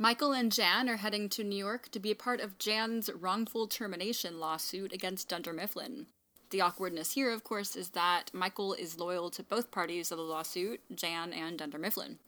[0.00, 3.68] Michael and Jan are heading to New York to be a part of Jan's wrongful
[3.68, 6.06] termination lawsuit against Dunder Mifflin.
[6.50, 10.24] The awkwardness here, of course, is that Michael is loyal to both parties of the
[10.24, 12.18] lawsuit, Jan and Dunder Mifflin.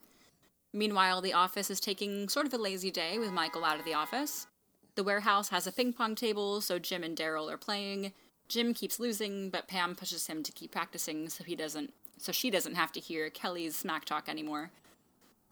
[0.73, 3.95] Meanwhile, the office is taking sort of a lazy day with Michael out of the
[3.95, 4.47] office.
[4.95, 8.13] The warehouse has a ping pong table, so Jim and Daryl are playing.
[8.49, 12.51] Jim keeps losing, but Pam pushes him to keep practicing so he doesn't so she
[12.51, 14.71] doesn't have to hear Kelly's smack talk anymore.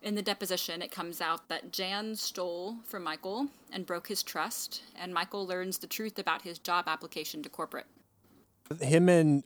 [0.02, 4.83] In the deposition, it comes out that Jan stole from Michael and broke his trust,
[4.94, 7.87] and Michael learns the truth about his job application to corporate.
[8.81, 9.44] Him and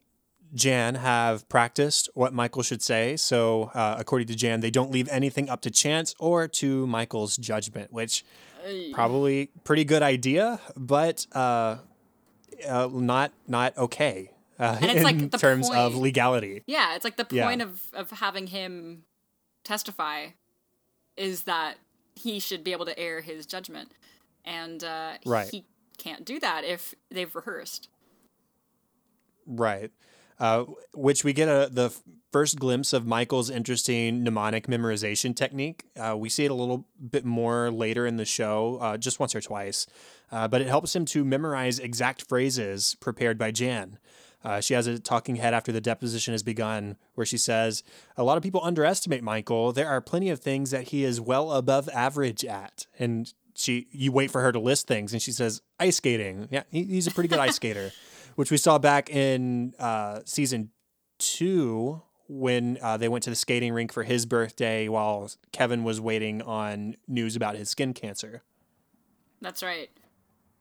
[0.54, 3.16] Jan have practiced what Michael should say.
[3.16, 7.36] So, uh, according to Jan, they don't leave anything up to chance or to Michael's
[7.36, 8.24] judgment, which
[8.92, 11.78] probably pretty good idea, but uh,
[12.68, 16.62] uh, not not okay uh, And it's in like the terms of legality.
[16.66, 17.46] Yeah, it's like the Yeah.
[17.46, 19.04] point of, of having him
[19.64, 20.28] testify
[21.16, 21.78] is that
[22.14, 23.92] he should be able to air his judgment.
[24.44, 25.50] And uh, Right.
[25.50, 25.64] he
[25.98, 27.88] can't do that if they've rehearsed.
[29.46, 29.90] Right.
[30.42, 31.96] Uh, which we get a the
[32.32, 35.84] first glimpse of Michael's interesting mnemonic memorization technique.
[35.96, 39.36] Uh, we see it a little bit more later in the show, uh, just once
[39.36, 39.86] or twice,
[40.32, 44.00] uh, but it helps him to memorize exact phrases prepared by Jan.
[44.42, 47.84] Uh, she has a talking head after the deposition has begun, where she says,
[48.16, 49.72] "A lot of people underestimate Michael.
[49.72, 54.10] There are plenty of things that he is well above average at." And she, you
[54.10, 56.48] wait for her to list things, and she says, "Ice skating.
[56.50, 57.92] Yeah, he, he's a pretty good ice skater."
[58.36, 60.70] which we saw back in uh, season
[61.18, 66.00] two when uh, they went to the skating rink for his birthday while Kevin was
[66.00, 68.42] waiting on news about his skin cancer.
[69.40, 69.90] That's right.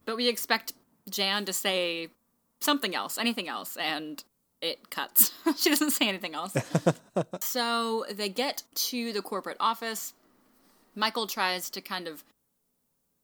[0.05, 0.73] But we expect
[1.09, 2.09] Jan to say
[2.59, 4.23] something else, anything else, and
[4.61, 5.31] it cuts.
[5.57, 6.55] she doesn't say anything else.
[7.39, 10.13] so they get to the corporate office.
[10.95, 12.23] Michael tries to kind of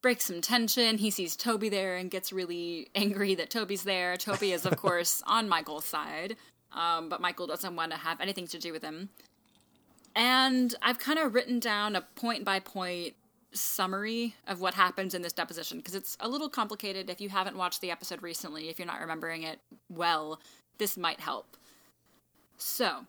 [0.02, 0.98] break some tension.
[0.98, 4.18] He sees Toby there and gets really angry that Toby's there.
[4.18, 6.36] Toby is, of course, on Michael's side,
[6.72, 9.10] um, but Michael doesn't want to have anything to do with him.
[10.16, 13.14] And I've kind of written down a point by point
[13.54, 17.10] summary of what happens in this deposition because it's a little complicated.
[17.10, 20.40] If you haven't watched the episode recently, if you're not remembering it well,
[20.78, 21.58] this might help.
[22.58, 23.06] So,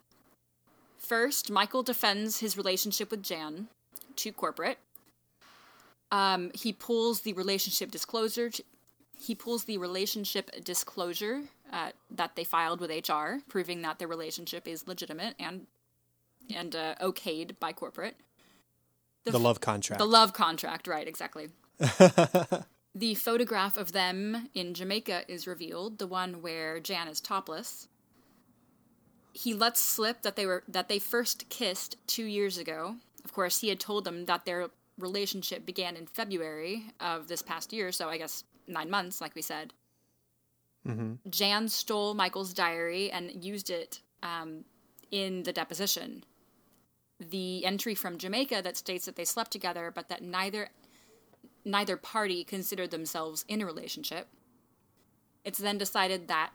[0.99, 3.69] first, Michael defends his relationship with Jan
[4.17, 4.79] to corporate.
[6.11, 8.51] Um, he pulls the relationship disclosure.
[9.21, 11.43] he pulls the relationship disclosure
[11.73, 15.67] uh, that they filed with HR, proving that their relationship is legitimate and
[16.55, 18.17] and uh, okayed by corporate.
[19.25, 19.99] The love contract.
[19.99, 21.49] The love contract, right, exactly.
[22.95, 27.89] the photograph of them in Jamaica is revealed, the one where Jan is topless.
[29.33, 32.97] He lets slip that they were that they first kissed 2 years ago.
[33.25, 37.73] Of course, he had told them that their relationship began in February of this past
[37.73, 39.73] year, so I guess 9 months like we said.
[41.31, 44.65] Jan stole Michael's diary and used it um,
[45.11, 46.25] in the deposition
[47.21, 50.71] the entry from Jamaica that states that they slept together, but that neither
[51.65, 54.29] neither party considered themselves in a relationship.
[55.45, 56.51] It's then decided that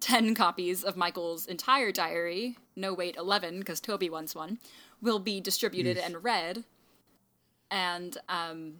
[0.00, 4.58] 10 copies of Michael's entire diary, no wait, 11 because Toby wants one,
[5.02, 6.64] will be distributed and read.
[7.70, 8.74] And um,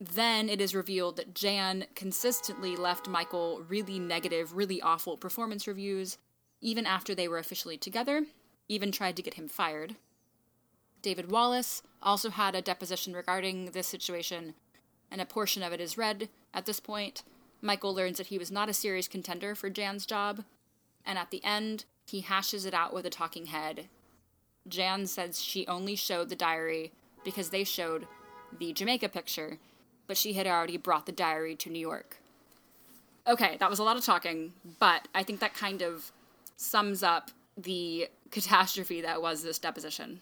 [0.00, 6.18] then it is revealed that Jan consistently left Michael really negative, really awful performance reviews,
[6.60, 8.24] even after they were officially together,
[8.68, 9.96] even tried to get him fired.
[11.02, 14.54] David Wallace also had a deposition regarding this situation,
[15.10, 16.28] and a portion of it is read.
[16.54, 17.22] At this point,
[17.60, 20.44] Michael learns that he was not a serious contender for Jan's job,
[21.04, 23.88] and at the end, he hashes it out with a talking head.
[24.66, 26.92] Jan says she only showed the diary
[27.24, 28.06] because they showed
[28.58, 29.58] the Jamaica picture,
[30.06, 32.16] but she had already brought the diary to New York.
[33.26, 36.10] Okay, that was a lot of talking, but I think that kind of
[36.56, 40.20] sums up the catastrophe that was this deposition.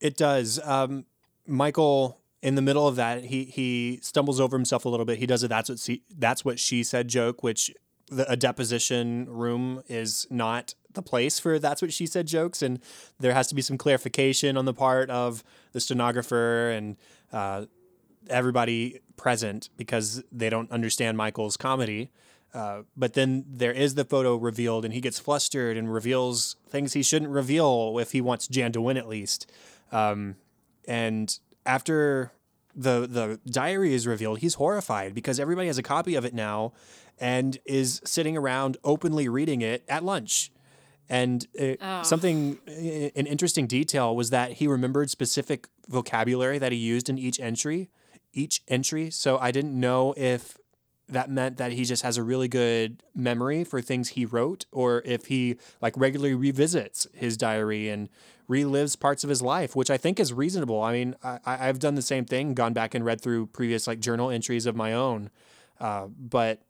[0.00, 0.60] It does.
[0.64, 1.06] Um,
[1.46, 5.18] Michael, in the middle of that, he he stumbles over himself a little bit.
[5.18, 7.72] He does a that's what she, that's what she said joke, which
[8.08, 12.80] the, a deposition room is not the place for that's what she said jokes, and
[13.18, 16.96] there has to be some clarification on the part of the stenographer and
[17.32, 17.66] uh,
[18.28, 22.10] everybody present because they don't understand Michael's comedy.
[22.54, 26.92] Uh, but then there is the photo revealed, and he gets flustered and reveals things
[26.92, 29.50] he shouldn't reveal if he wants Jan to win at least.
[29.90, 30.36] Um,
[30.86, 32.32] and after
[32.74, 36.72] the the diary is revealed, he's horrified because everybody has a copy of it now,
[37.18, 40.52] and is sitting around openly reading it at lunch.
[41.08, 42.02] And it, Oh.
[42.02, 42.70] something, uh,
[43.18, 47.90] an interesting detail was that he remembered specific vocabulary that he used in each entry,
[48.32, 49.10] each entry.
[49.10, 50.56] So I didn't know if
[51.08, 55.02] that meant that he just has a really good memory for things he wrote, or
[55.04, 58.08] if he like regularly revisits his diary and
[58.48, 60.80] relives parts of his life, which I think is reasonable.
[60.82, 63.86] I mean, I, I- I've done the same thing, gone back and read through previous
[63.86, 65.30] like journal entries of my own,
[65.80, 66.62] uh, but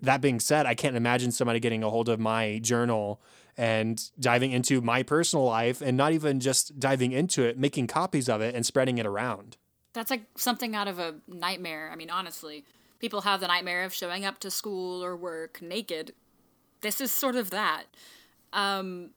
[0.00, 3.20] that being said, I can't imagine somebody getting a hold of my journal
[3.56, 8.28] and diving into my personal life and not even just diving into it, making copies
[8.28, 9.56] of it and spreading it around.
[9.92, 11.90] That's like something out of a nightmare.
[11.92, 12.64] I mean, honestly,
[13.00, 16.12] people have the nightmare of showing up to school or work naked.
[16.80, 17.84] This is sort of that.
[18.52, 19.10] Um,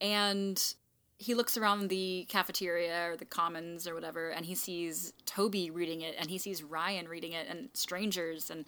[0.00, 0.74] and
[1.18, 6.00] he looks around the cafeteria or the commons or whatever, and he sees Toby reading
[6.00, 8.64] it, and he sees Ryan reading it, and strangers, and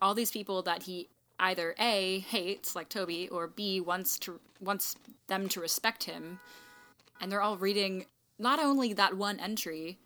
[0.00, 4.96] all these people that he either a hates like Toby or b wants to wants
[5.26, 6.40] them to respect him,
[7.20, 8.06] and they're all reading
[8.38, 9.98] not only that one entry,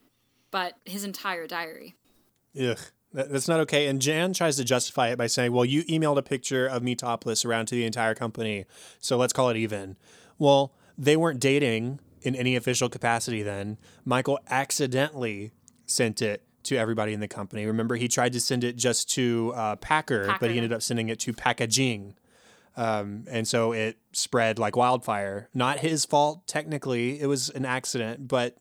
[0.50, 1.94] but his entire diary.
[2.60, 2.78] Ugh,
[3.12, 3.86] that's not okay.
[3.86, 6.94] And Jan tries to justify it by saying, well, you emailed a picture of me
[6.94, 8.64] topless around to the entire company,
[9.00, 9.96] so let's call it even.
[10.38, 13.78] Well, they weren't dating in any official capacity then.
[14.04, 15.52] Michael accidentally
[15.86, 17.66] sent it to everybody in the company.
[17.66, 21.08] Remember, he tried to send it just to uh, Packer, but he ended up sending
[21.08, 22.14] it to Packaging.
[22.76, 25.48] Um, and so it spread like wildfire.
[25.52, 27.20] Not his fault, technically.
[27.20, 28.56] It was an accident, but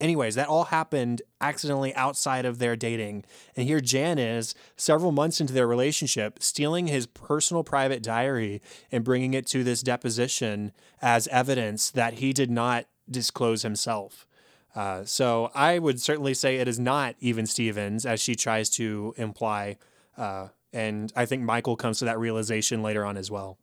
[0.00, 3.24] anyways, that all happened accidentally outside of their dating.
[3.54, 9.04] And here Jan is, several months into their relationship, stealing his personal private diary and
[9.04, 10.72] bringing it to this deposition
[11.02, 14.26] as evidence that he did not disclose himself.
[14.74, 19.14] Uh, so I would certainly say it is not even Stevens, as she tries to
[19.16, 19.76] imply.
[20.16, 23.58] Uh, and I think Michael comes to that realization later on as well.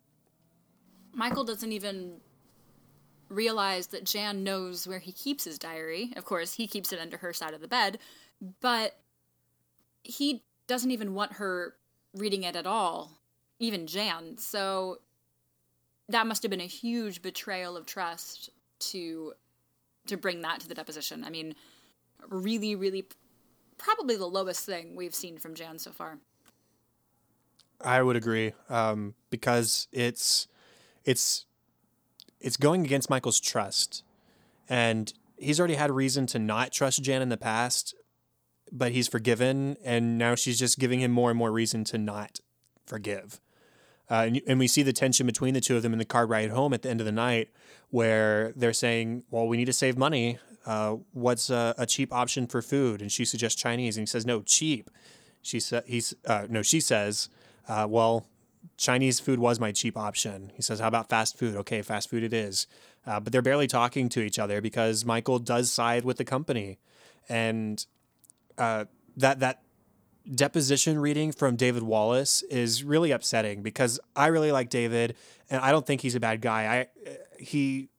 [1.14, 2.18] Michael doesn't even
[3.30, 6.14] realize that Jan knows where he keeps his diary.
[6.16, 8.00] Of course, he keeps it under her side of the bed,
[8.62, 9.00] but
[10.04, 11.76] he doesn't even want her
[12.14, 13.20] reading it at all,
[13.60, 14.38] even Jan.
[14.38, 15.00] So
[16.10, 18.50] that must have been a huge betrayal of trust
[18.80, 19.34] to
[20.08, 21.24] to bring that to the deposition.
[21.24, 21.56] I mean,
[22.30, 23.08] really really
[23.78, 26.18] probably the lowest thing we've seen from Jan so far.
[27.82, 30.48] I would agree um, because it's
[31.06, 31.46] it's
[32.40, 34.04] it's going against Michael's trust,
[34.68, 37.96] and he's already had reason to not trust Jan in the past,
[38.72, 42.40] but he's forgiven, and now she's just giving him more and more reason to not
[42.86, 43.40] forgive.
[44.10, 46.26] Uh, and, and we see the tension between the two of them in the car
[46.26, 47.50] ride home at the end of the night,
[47.90, 50.40] where they're saying, "Well, we need to save money.
[50.66, 54.26] Uh, what's a, a cheap option for food?" And she suggests Chinese, and he says,
[54.26, 54.90] "No, cheap."
[55.42, 57.30] She said, "He's uh, no." She says,
[57.68, 58.26] uh, "Well,
[58.78, 62.24] Chinese food was my cheap option." He says, "How about fast food?" Okay, fast food
[62.24, 62.68] it is.
[63.06, 66.78] Uh, but they're barely talking to each other because Michael does side with the company,
[67.28, 67.86] and
[68.58, 68.86] uh,
[69.18, 69.62] that that
[70.36, 75.16] deposition reading from David Wallace is really upsetting because I really like David
[75.50, 76.88] and I don't think he's a bad guy.
[77.08, 77.90] I he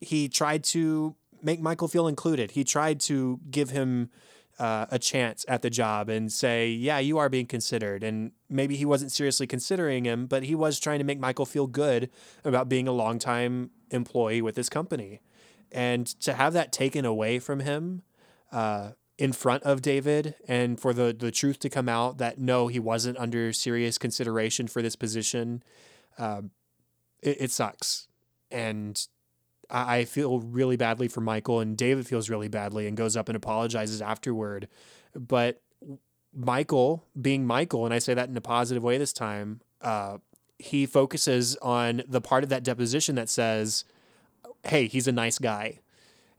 [0.00, 2.52] he tried to make Michael feel included.
[2.52, 4.10] He tried to give him
[4.58, 8.76] uh, a chance at the job and say, "Yeah, you are being considered." And maybe
[8.76, 12.10] he wasn't seriously considering him, but he was trying to make Michael feel good
[12.44, 15.20] about being a longtime employee with this company.
[15.70, 18.02] And to have that taken away from him,
[18.52, 18.90] uh,
[19.22, 22.80] in front of David and for the the truth to come out that no, he
[22.80, 25.62] wasn't under serious consideration for this position,
[26.18, 26.50] um,
[27.22, 28.08] it, it sucks.
[28.50, 29.00] And
[29.70, 33.28] I, I feel really badly for Michael, and David feels really badly and goes up
[33.28, 34.66] and apologizes afterward.
[35.14, 35.62] But
[36.34, 40.18] Michael, being Michael, and I say that in a positive way this time, uh,
[40.58, 43.84] he focuses on the part of that deposition that says,
[44.64, 45.78] "Hey, he's a nice guy."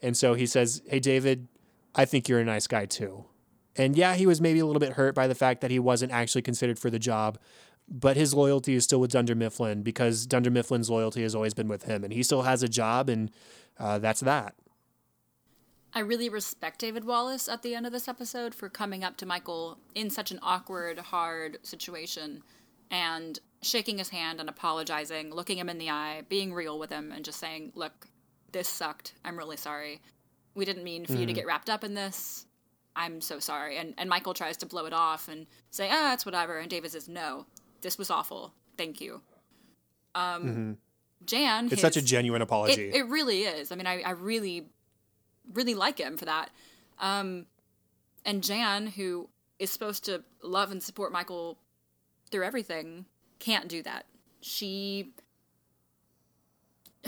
[0.04, 1.48] And so he says, Hey, David,
[1.96, 3.26] I think you're a nice guy too.
[3.76, 6.12] And yeah, he was maybe a little bit hurt by the fact that he wasn't
[6.12, 7.40] actually considered for the job,
[7.90, 11.68] but his loyalty is still with Dunder Mifflin because Dunder Mifflin's loyalty has always been
[11.68, 12.04] with him.
[12.04, 13.32] And he still has a job, and
[13.80, 14.56] uh, that's that.
[15.96, 19.28] I really respect David Wallace at the end of this episode for coming up to
[19.28, 22.42] Michael in such an awkward, hard situation
[22.90, 27.12] and shaking his hand and apologizing, looking him in the eye, being real with him,
[27.12, 28.08] and just saying, Look,
[28.52, 29.14] this sucked.
[29.24, 30.02] I'm really sorry.
[30.56, 32.46] We didn't mean for you to get wrapped up in this.
[32.96, 33.78] I'm so sorry.
[33.78, 36.60] And, and Michael tries to blow it off and say, Ah, it's whatever.
[36.60, 37.46] And David says, No,
[37.82, 38.54] this was awful.
[38.78, 39.22] Thank you.
[40.16, 40.78] Um,
[41.26, 42.90] Jan, It's such a genuine apology.
[42.90, 43.72] it, it really is.
[43.72, 44.68] I mean, I, I really,
[45.54, 46.52] really like him for that.
[47.00, 47.48] Um,
[48.26, 51.58] and Jan, who is supposed to love and support Michael
[52.30, 53.06] through everything,
[53.40, 54.06] can't do that.
[54.42, 55.14] She.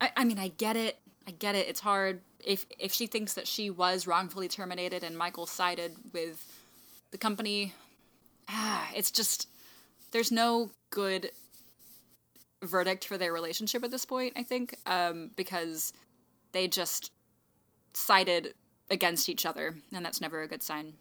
[0.00, 0.98] I, I mean, I get it.
[1.26, 1.68] I get it.
[1.68, 2.20] It's hard.
[2.44, 6.44] If if she thinks that she was wrongfully terminated and Michael sided with
[7.10, 7.74] the company,
[8.48, 9.48] ah, it's just
[10.12, 11.30] there's no good
[12.62, 14.34] verdict for their relationship at this point.
[14.36, 15.92] I think um, because
[16.52, 17.10] they just
[17.92, 18.54] sided
[18.90, 20.94] against each other, and that's never a good sign.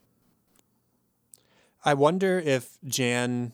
[1.84, 3.53] I wonder if Jan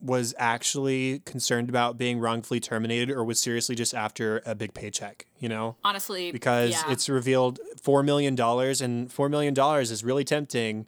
[0.00, 5.26] was actually concerned about being wrongfully terminated or was seriously just after a big paycheck,
[5.38, 5.76] you know?
[5.82, 6.92] Honestly, Because yeah.
[6.92, 10.86] it's revealed $4 million, and $4 million is really tempting.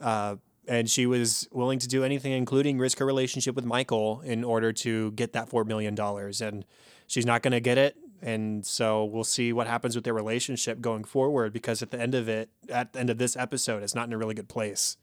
[0.00, 0.36] Uh,
[0.68, 4.72] and she was willing to do anything, including risk her relationship with Michael, in order
[4.72, 5.98] to get that $4 million.
[5.98, 6.64] And
[7.06, 7.96] she's not going to get it.
[8.20, 12.14] And so we'll see what happens with their relationship going forward because at the end
[12.14, 14.96] of it, at the end of this episode, it's not in a really good place.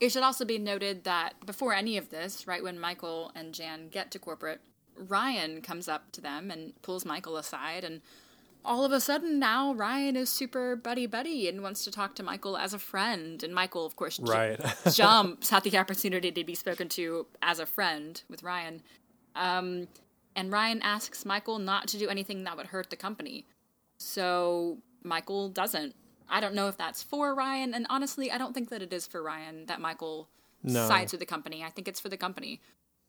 [0.00, 3.88] It should also be noted that before any of this, right when Michael and Jan
[3.88, 4.60] get to corporate,
[4.96, 8.00] Ryan comes up to them and pulls Michael aside and
[8.64, 12.22] all of a sudden now Ryan is super buddy buddy and wants to talk to
[12.22, 14.58] Michael as a friend and Michael of course Right.
[14.92, 18.82] jumps at the opportunity to be spoken to as a friend with Ryan.
[19.36, 19.86] Um,
[20.34, 23.46] and Ryan asks Michael not to do anything that would hurt the company.
[23.98, 25.94] So Michael doesn't.
[26.28, 29.06] I don't know if that's for Ryan, and honestly, I don't think that it is
[29.06, 30.28] for Ryan that Michael
[30.62, 30.86] No.
[30.88, 31.62] sides with the company.
[31.64, 32.60] I think it's for the company.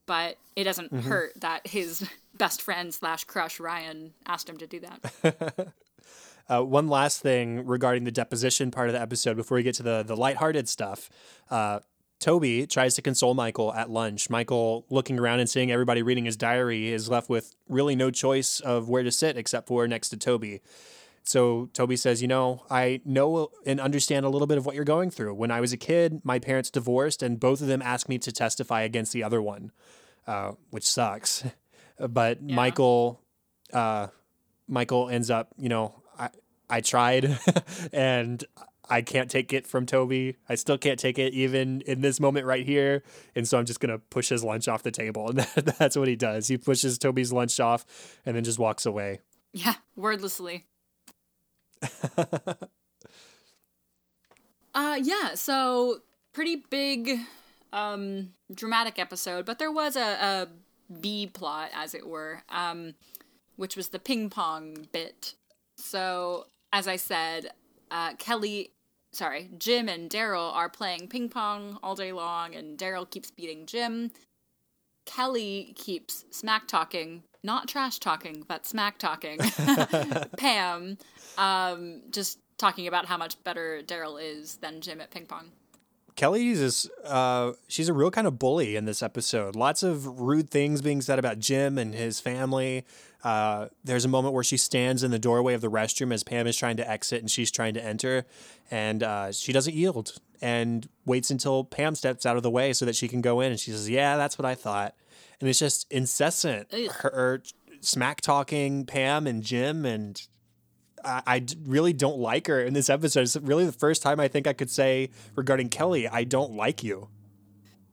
[0.05, 1.09] But it doesn't Mm-hmm.
[1.09, 2.07] hurt that his
[2.37, 5.73] best friend slash crush Ryan asked him to do that.
[6.49, 9.83] Uh, one last thing regarding the deposition part of the episode before we get to
[9.83, 11.09] the the lighthearted stuff.
[11.51, 11.79] Uh,
[12.21, 14.29] Toby tries to console Michael at lunch.
[14.29, 18.61] Michael, looking around and seeing everybody reading his diary, is left with really no choice
[18.61, 20.61] of where to sit except for next to Toby.
[21.27, 24.85] So Toby says, You know, I know and understand a little bit of what you're
[24.85, 25.33] going through.
[25.33, 28.31] When I was a kid, my parents divorced, and both of them asked me to
[28.31, 29.71] testify against the other one,
[30.25, 31.43] uh, which sucks.
[31.99, 33.19] But Michael,
[33.73, 34.07] uh,
[34.67, 36.29] Michael ends up, you know, I
[36.69, 37.39] I tried,
[37.91, 38.43] and
[38.87, 40.35] I can't take it from Toby.
[40.47, 43.01] I still can't take it even in this moment right here,
[43.35, 46.07] and so I'm just gonna push his lunch off the table, and that, that's what
[46.07, 46.49] he does.
[46.49, 47.83] He pushes Toby's lunch off,
[48.27, 49.21] and then just walks away.
[49.51, 50.67] yeah, wordlessly.
[54.73, 56.01] Uh yeah, so
[56.33, 57.19] pretty big
[57.73, 60.47] um dramatic episode, but there was a, a
[61.01, 62.95] B plot, as it were, um,
[63.55, 65.35] which was the ping pong bit.
[65.77, 67.51] So, as I said,
[67.91, 68.71] uh, Kelly,
[69.11, 73.65] sorry, Jim and Daryl are playing ping pong all day long, and Daryl keeps beating
[73.65, 74.11] Jim.
[75.05, 79.39] Kelly keeps smack talking, not trash talking, but smack talking.
[80.37, 80.99] Pam,
[81.39, 85.51] um, just talking about how much better Daryl is than Jim at ping pong.
[86.15, 89.55] Kelly is uh, she's a real kind of bully in this episode.
[89.55, 92.85] Lots of rude things being said about Jim and his family.
[93.23, 96.47] Uh, there's a moment where she stands in the doorway of the restroom as Pam
[96.47, 98.25] is trying to exit and she's trying to enter,
[98.71, 102.85] and uh, she doesn't yield and waits until Pam steps out of the way so
[102.85, 103.51] that she can go in.
[103.51, 104.95] And she says, "Yeah, that's what I thought."
[105.39, 106.67] And it's just incessant.
[106.73, 106.91] Ugh.
[106.91, 107.43] Her
[107.81, 110.21] smack talking Pam and Jim and
[111.03, 113.21] I really don't like her in this episode.
[113.21, 116.83] It's really the first time I think I could say regarding Kelly, I don't like
[116.83, 117.09] you.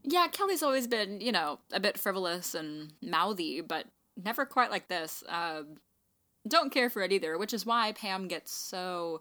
[0.03, 3.87] Yeah, Kelly's always been, you know, a bit frivolous and mouthy, but
[4.23, 5.23] never quite like this.
[5.29, 5.63] Uh,
[6.47, 9.21] don't care for it either, which is why Pam gets so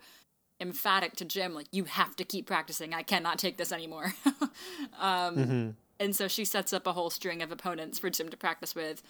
[0.60, 2.94] emphatic to Jim, like, you have to keep practicing.
[2.94, 4.14] I cannot take this anymore.
[5.00, 8.76] um, And so she sets up a whole string of opponents for Jim to practice
[8.76, 9.04] with,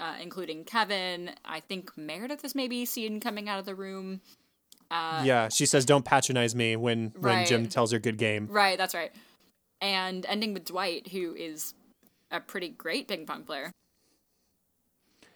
[0.00, 1.30] uh, including Kevin.
[1.44, 4.20] I think Meredith is maybe seen coming out of the room.
[4.90, 8.46] yeah, she says, "Don't patronize me" when when Jim tells her good game.
[8.50, 9.12] Right, that's right.
[9.80, 11.74] And ending with Dwight, who is
[12.30, 13.72] a pretty great ping pong player.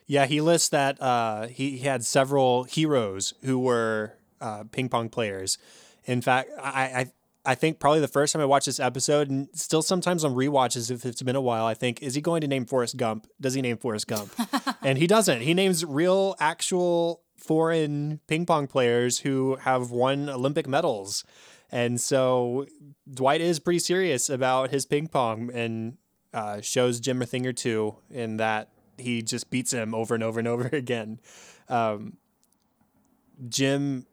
[0.06, 5.08] Yeah, he lists that uh, he, he had several heroes who were uh, ping pong
[5.08, 5.58] players.
[6.04, 7.06] In fact, I,
[7.46, 10.90] I think probably the first time I watched this episode, and still sometimes on rewatches
[10.90, 13.28] if it's been a while, I think, is he going to name Forrest Gump?
[13.40, 14.32] Does he name Forrest Gump?
[14.82, 15.42] and he doesn't.
[15.42, 21.24] He names real, actual foreign ping pong players who have won Olympic medals.
[21.70, 22.66] And so
[23.12, 25.96] Dwight is pretty serious about his ping pong and
[26.34, 30.24] uh, shows Jim a thing or two in that he just beats him over and
[30.24, 31.20] over and over again.
[31.68, 32.16] Um,
[33.48, 34.06] Jim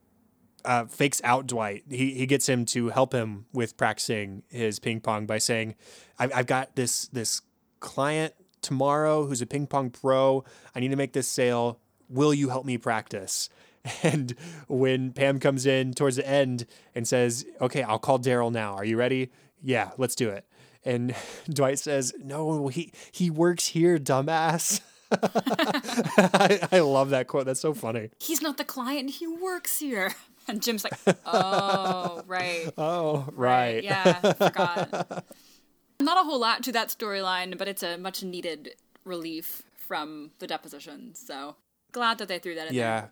[0.65, 1.83] uh, fakes out Dwight.
[1.89, 5.75] He he gets him to help him with practicing his ping pong by saying,
[6.19, 7.41] "I've, I've got this this
[7.79, 10.43] client tomorrow who's a ping pong pro.
[10.75, 11.79] I need to make this sale.
[12.09, 13.49] Will you help me practice?"
[14.03, 14.35] And
[14.67, 18.75] when Pam comes in towards the end and says, Okay, I'll call Daryl now.
[18.75, 19.29] Are you ready?
[19.61, 20.45] Yeah, let's do it.
[20.85, 21.15] And
[21.49, 24.81] Dwight says, No, he, he works here, dumbass.
[25.11, 27.45] I, I love that quote.
[27.45, 28.09] That's so funny.
[28.19, 30.13] He's not the client, he works here.
[30.47, 30.93] And Jim's like,
[31.25, 32.71] oh, right.
[32.77, 33.83] Oh, right.
[33.83, 35.23] Yeah, forgot.
[35.99, 38.75] Not a whole lot to that storyline, but it's a much needed
[39.05, 41.15] relief from the deposition.
[41.15, 41.55] So
[41.91, 42.99] glad that they threw that in Yeah.
[43.01, 43.11] there.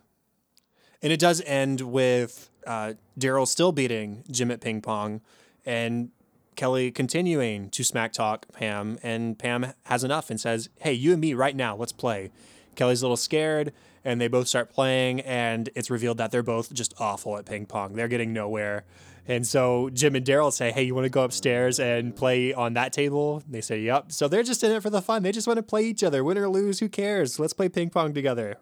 [1.04, 5.22] And it does end with uh, Daryl still beating Jim at ping pong
[5.66, 6.10] and
[6.56, 9.00] Kelly continuing to smack talk Pam.
[9.02, 12.30] And Pam has enough and says, Hey, you and me right now, let's play.
[12.76, 13.74] Kelly's a little scared
[14.04, 15.22] and they both start playing.
[15.22, 17.94] And it's revealed that they're both just awful at ping pong.
[17.94, 18.86] They're getting nowhere.
[19.28, 22.74] And so Jim and Daryl say, Hey, you want to go upstairs and play on
[22.74, 23.44] that table?
[23.48, 24.12] They say, Yep.
[24.12, 25.24] So they're just in it for the fun.
[25.24, 26.24] They just want to play each other.
[26.24, 27.40] Win or lose, who cares?
[27.40, 28.58] Let's play ping pong together.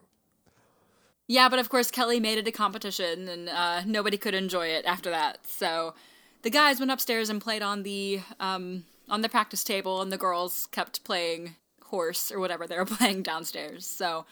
[1.27, 4.83] Yeah, but of course Kelly made it a competition, and uh, nobody could enjoy it
[4.85, 5.45] after that.
[5.45, 5.93] So
[6.41, 10.17] the guys went upstairs and played on the um, on the practice table, and the
[10.17, 13.85] girls kept playing horse or whatever they were playing downstairs.
[13.85, 14.25] So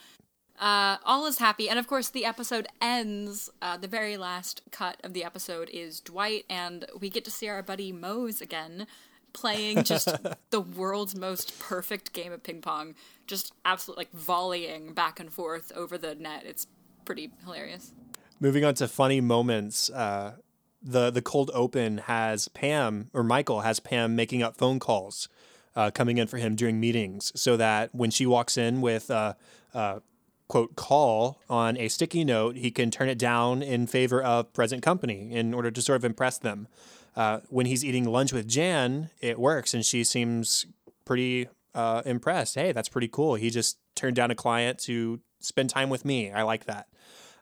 [0.59, 3.49] uh, all is happy, and of course the episode ends.
[3.61, 7.47] Uh, the very last cut of the episode is Dwight, and we get to see
[7.47, 8.87] our buddy Mose again.
[9.33, 10.09] Playing just
[10.49, 12.95] the world's most perfect game of ping pong,
[13.27, 16.43] just absolutely like volleying back and forth over the net.
[16.45, 16.65] It's
[17.05, 17.93] pretty hilarious.
[18.39, 20.37] Moving on to funny moments, uh,
[20.81, 25.29] the the cold open has Pam or Michael has Pam making up phone calls,
[25.75, 29.35] uh, coming in for him during meetings, so that when she walks in with a,
[29.73, 30.01] a
[30.47, 34.81] quote call on a sticky note, he can turn it down in favor of present
[34.81, 36.67] company in order to sort of impress them.
[37.15, 40.65] Uh, when he's eating lunch with Jan, it works, and she seems
[41.03, 42.55] pretty uh, impressed.
[42.55, 43.35] Hey, that's pretty cool.
[43.35, 46.31] He just turned down a client to spend time with me.
[46.31, 46.87] I like that.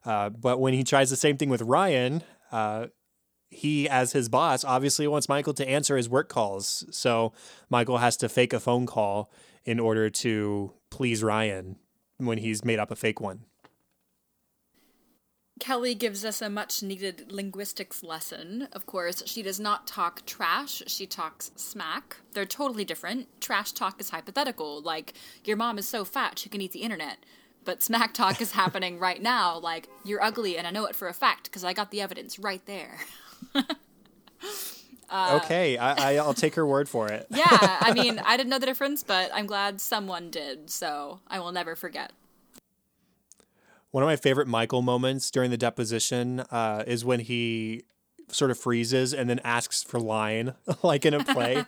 [0.05, 2.87] Uh, but when he tries the same thing with Ryan, uh,
[3.49, 6.85] he, as his boss, obviously wants Michael to answer his work calls.
[6.91, 7.33] So
[7.69, 9.31] Michael has to fake a phone call
[9.65, 11.77] in order to please Ryan
[12.17, 13.45] when he's made up a fake one.
[15.57, 18.67] Kelly gives us a much needed linguistics lesson.
[18.73, 22.17] Of course, she does not talk trash, she talks smack.
[22.33, 23.27] They're totally different.
[23.39, 25.13] Trash talk is hypothetical, like,
[25.45, 27.19] your mom is so fat she can eat the internet.
[27.63, 31.07] But smack talk is happening right now, like, you're ugly and I know it for
[31.07, 32.97] a fact because I got the evidence right there.
[35.11, 37.27] okay, I, I, I'll take her word for it.
[37.29, 41.39] Yeah, I mean, I didn't know the difference, but I'm glad someone did, so I
[41.39, 42.11] will never forget.
[43.91, 47.83] One of my favorite Michael moments during the deposition uh, is when he
[48.29, 50.53] sort of freezes and then asks for line,
[50.83, 51.63] like in a play.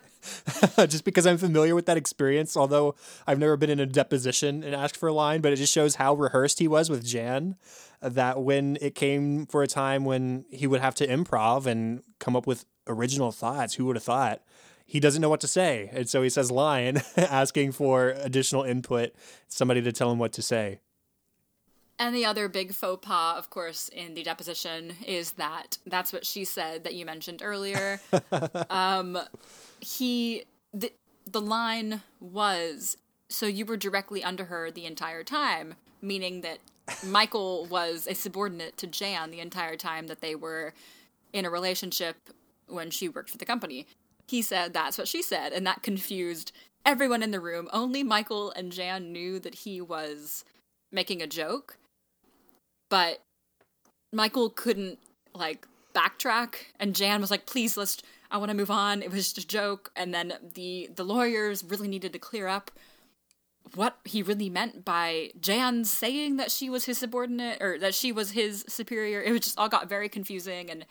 [0.87, 4.75] just because I'm familiar with that experience, although I've never been in a deposition and
[4.75, 7.55] asked for a line, but it just shows how rehearsed he was with Jan.
[8.01, 12.35] That when it came for a time when he would have to improv and come
[12.35, 14.41] up with original thoughts, who would have thought?
[14.85, 15.89] He doesn't know what to say.
[15.91, 19.13] And so he says line, asking for additional input,
[19.47, 20.79] somebody to tell him what to say.
[21.99, 26.25] And the other big faux pas, of course, in the deposition is that that's what
[26.25, 27.99] she said that you mentioned earlier.
[28.69, 29.17] um,
[29.79, 30.91] he, the,
[31.25, 32.97] the line was,
[33.29, 36.59] so you were directly under her the entire time, meaning that
[37.03, 40.73] Michael was a subordinate to Jan the entire time that they were
[41.33, 42.15] in a relationship
[42.67, 43.87] when she worked for the company.
[44.27, 46.51] He said that's what she said, and that confused
[46.85, 47.67] everyone in the room.
[47.71, 50.43] Only Michael and Jan knew that he was
[50.91, 51.77] making a joke
[52.89, 53.21] but
[54.13, 54.99] Michael couldn't
[55.33, 57.97] like backtrack and Jan was like please let's
[58.29, 61.63] I want to move on it was just a joke and then the the lawyers
[61.63, 62.71] really needed to clear up
[63.75, 68.11] what he really meant by Jan saying that she was his subordinate or that she
[68.11, 70.85] was his superior it was just all got very confusing and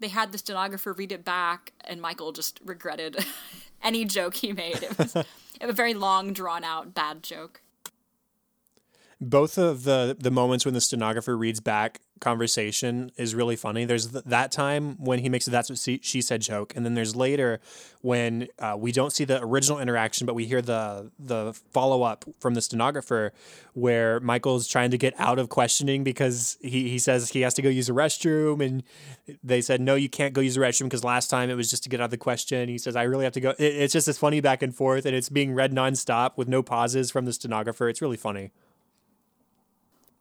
[0.00, 3.24] they had the stenographer read it back and Michael just regretted
[3.82, 4.82] any joke he made.
[4.82, 5.16] It was
[5.60, 7.62] a very long drawn out bad joke.
[9.20, 13.84] Both of the the moments when the stenographer reads back conversation is really funny.
[13.84, 16.94] There's th- that time when he makes a that's what she, said joke, and then
[16.94, 17.60] there's later
[18.02, 22.24] when uh, we don't see the original interaction, but we hear the the follow up
[22.38, 23.32] from the stenographer
[23.72, 27.62] where Michael's trying to get out of questioning because he he says he has to
[27.62, 28.82] go use a restroom, and
[29.42, 31.82] they said no, you can't go use the restroom because last time it was just
[31.84, 32.68] to get out of the question.
[32.68, 33.50] He says I really have to go.
[33.50, 36.62] It, it's just this funny back and forth, and it's being read nonstop with no
[36.62, 37.88] pauses from the stenographer.
[37.88, 38.52] It's really funny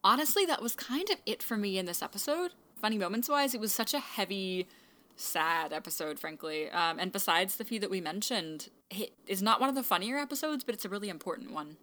[0.04, 2.52] honestly, that was kind of it for me in this episode.
[2.82, 4.68] Funny moments wise, it was such a heavy,
[5.16, 6.70] sad episode, frankly.
[6.70, 10.18] Um, and besides the few that we mentioned, it is not one of the funnier
[10.18, 11.78] episodes, but it's a really important one.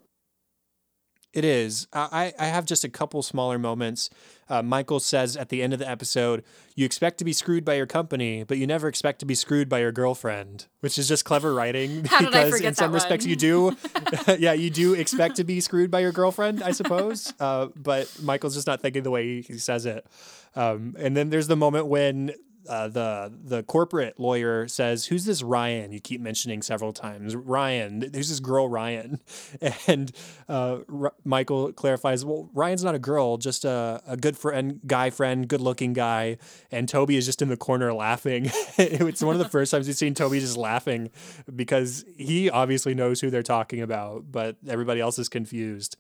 [1.33, 1.87] It is.
[1.93, 4.09] I, I have just a couple smaller moments.
[4.49, 6.43] Uh, Michael says at the end of the episode,
[6.75, 9.69] You expect to be screwed by your company, but you never expect to be screwed
[9.69, 13.27] by your girlfriend, which is just clever writing How did I because in some respects
[13.27, 13.77] you do.
[14.39, 17.35] yeah, you do expect to be screwed by your girlfriend, I suppose.
[17.39, 20.07] Uh, but Michael's just not thinking the way he, he says it.
[20.55, 22.33] Um, and then there's the moment when
[22.69, 25.93] uh, the the corporate lawyer says, "Who's this Ryan?
[25.93, 27.35] You keep mentioning several times.
[27.35, 28.03] Ryan.
[28.15, 29.21] Who's this girl Ryan?"
[29.87, 30.13] And
[30.49, 35.11] uh, R- Michael clarifies, "Well, Ryan's not a girl, just a, a good friend, guy
[35.11, 36.39] friend, good looking guy."
[36.71, 38.51] And Toby is just in the corner laughing.
[38.79, 41.11] it's one of the first times we've seen Toby just laughing
[41.55, 45.97] because he obviously knows who they're talking about, but everybody else is confused.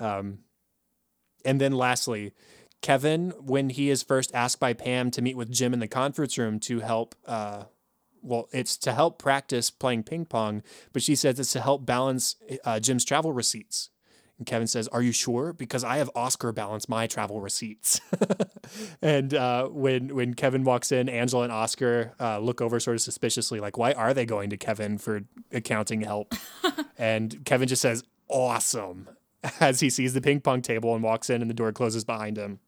[0.00, 0.38] Um,
[1.44, 2.32] and then lastly,
[2.84, 6.36] Kevin, when he is first asked by Pam to meet with Jim in the conference
[6.36, 7.64] room to help, uh,
[8.20, 10.62] well, it's to help practice playing ping pong,
[10.92, 13.88] but she says it's to help balance uh, Jim's travel receipts.
[14.36, 15.54] And Kevin says, Are you sure?
[15.54, 18.02] Because I have Oscar balance my travel receipts.
[19.00, 23.00] and uh, when when Kevin walks in, Angela and Oscar uh, look over sort of
[23.00, 26.34] suspiciously, like, Why are they going to Kevin for accounting help?
[26.98, 29.08] and Kevin just says, Awesome,
[29.58, 32.36] as he sees the ping pong table and walks in, and the door closes behind
[32.36, 32.60] him.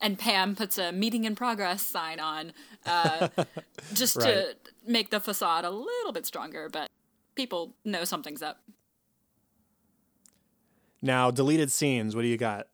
[0.00, 2.52] And Pam puts a meeting in progress sign on
[2.86, 3.28] uh,
[3.94, 6.88] just to make the facade a little bit stronger, but
[7.34, 8.60] people know something's up.
[11.02, 12.14] Now, deleted scenes.
[12.14, 12.68] What do you got?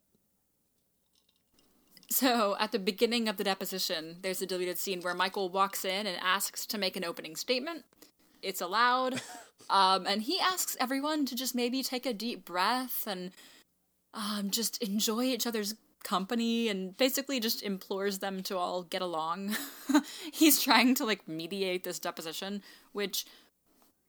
[2.11, 6.07] So, at the beginning of the deposition, there's a deleted scene where Michael walks in
[6.07, 7.85] and asks to make an opening statement.
[8.43, 9.21] It's allowed.
[9.71, 13.33] um, and he asks everyone to just maybe take a deep breath and
[14.15, 15.75] um, just enjoy each other's
[16.07, 19.57] company and basically just implores them to all get along.
[20.33, 23.27] He's trying to like mediate this deposition, which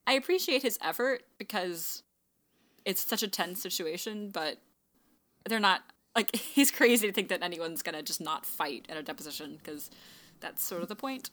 [0.06, 2.04] I appreciate his effort because
[2.86, 4.60] it's such a tense situation, but
[5.50, 5.82] they're not
[6.16, 9.90] like he's crazy to think that anyone's gonna just not fight at a deposition because
[10.40, 11.30] that's sort of the point.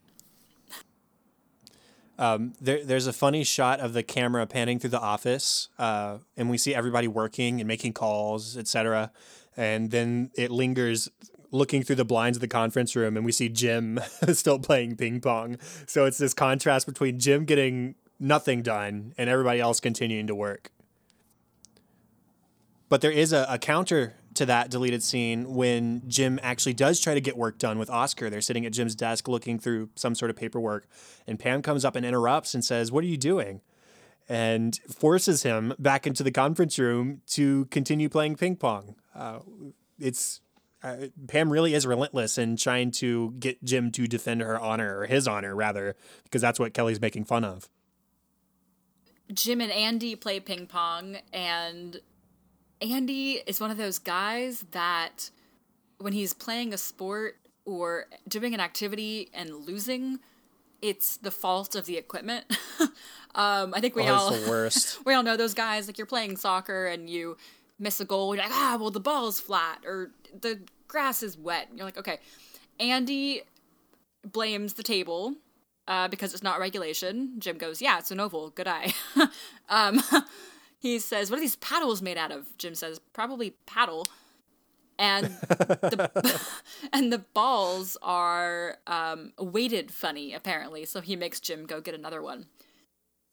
[2.60, 6.58] There, there's a funny shot of the camera panning through the office, uh, and we
[6.58, 9.12] see everybody working and making calls, etc.
[9.56, 11.08] And then it lingers
[11.50, 14.00] looking through the blinds of the conference room, and we see Jim
[14.32, 15.56] still playing ping pong.
[15.86, 20.70] So it's this contrast between Jim getting nothing done and everybody else continuing to work.
[22.88, 27.14] But there is a, a counter to that deleted scene when Jim actually does try
[27.14, 28.28] to get work done with Oscar.
[28.28, 30.88] They're sitting at Jim's desk looking through some sort of paperwork,
[31.26, 33.60] and Pam comes up and interrupts and says, What are you doing?
[34.28, 38.96] And forces him back into the conference room to continue playing ping pong.
[39.14, 39.40] Uh,
[39.98, 40.40] it's
[40.82, 45.06] uh, Pam really is relentless in trying to get Jim to defend her honor, or
[45.06, 47.70] his honor, rather, because that's what Kelly's making fun of.
[49.32, 52.00] Jim and Andy play ping pong, and
[52.82, 55.30] Andy is one of those guys that
[55.98, 60.18] when he's playing a sport or doing an activity and losing,
[60.82, 62.44] it's the fault of the equipment.
[63.34, 64.36] um, I think we Oh, all
[65.06, 65.86] we all know those guys.
[65.86, 67.38] Like you're playing soccer and you
[67.78, 71.68] miss a goal, you're like, ah, well the ball's flat or the grass is wet.
[71.68, 72.18] And you're like, okay.
[72.78, 73.42] Andy
[74.24, 75.34] blames the table
[75.86, 77.34] uh, because it's not regulation.
[77.38, 78.50] Jim goes, yeah, it's an oval.
[78.50, 78.94] Good eye.
[79.68, 80.02] um,
[80.78, 82.56] he says, what are these paddles made out of?
[82.58, 84.06] Jim says, probably paddle.
[84.96, 86.40] And the
[86.92, 92.22] and the balls are um, weighted funny apparently, so he makes Jim go get another
[92.22, 92.46] one.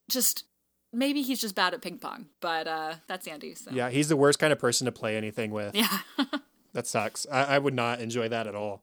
[0.10, 0.46] Just
[0.94, 3.56] maybe he's just bad at ping pong, but uh, that's Andy.
[3.56, 3.72] So.
[3.72, 5.76] Yeah, he's the worst kind of person to play anything with.
[5.76, 6.00] Yeah.
[6.74, 7.28] That sucks.
[7.32, 8.82] I, I would not enjoy that at all.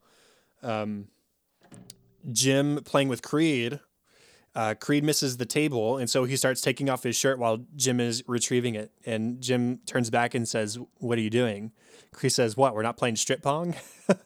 [0.63, 1.09] Um,
[2.31, 3.81] Jim playing with Creed.
[4.55, 8.01] Uh, Creed misses the table, and so he starts taking off his shirt while Jim
[8.01, 8.91] is retrieving it.
[9.07, 11.71] And Jim turns back and says, "What are you doing?"
[12.13, 12.75] Creed says, "What?
[12.75, 13.77] We're not playing strip pong."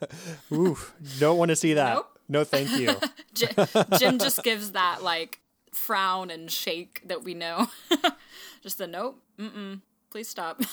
[0.53, 0.79] Ooh,
[1.19, 1.95] don't want to see that.
[1.95, 2.19] Nope.
[2.29, 2.97] No, thank you.
[3.99, 5.39] Jim just gives that like
[5.73, 7.69] frown and shake that we know.
[8.63, 10.63] just a nope, mm-mm, please stop.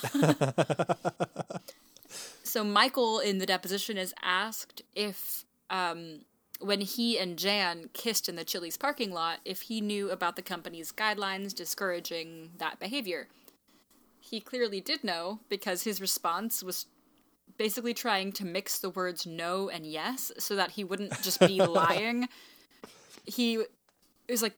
[2.43, 6.21] so Michael in the deposition is asked if um,
[6.59, 10.41] when he and Jan kissed in the Chili's parking lot, if he knew about the
[10.41, 13.27] company's guidelines discouraging that behavior.
[14.19, 16.85] He clearly did know because his response was
[17.57, 21.61] basically trying to mix the words no and yes so that he wouldn't just be
[21.65, 22.27] lying.
[23.25, 23.63] He
[24.27, 24.57] was like,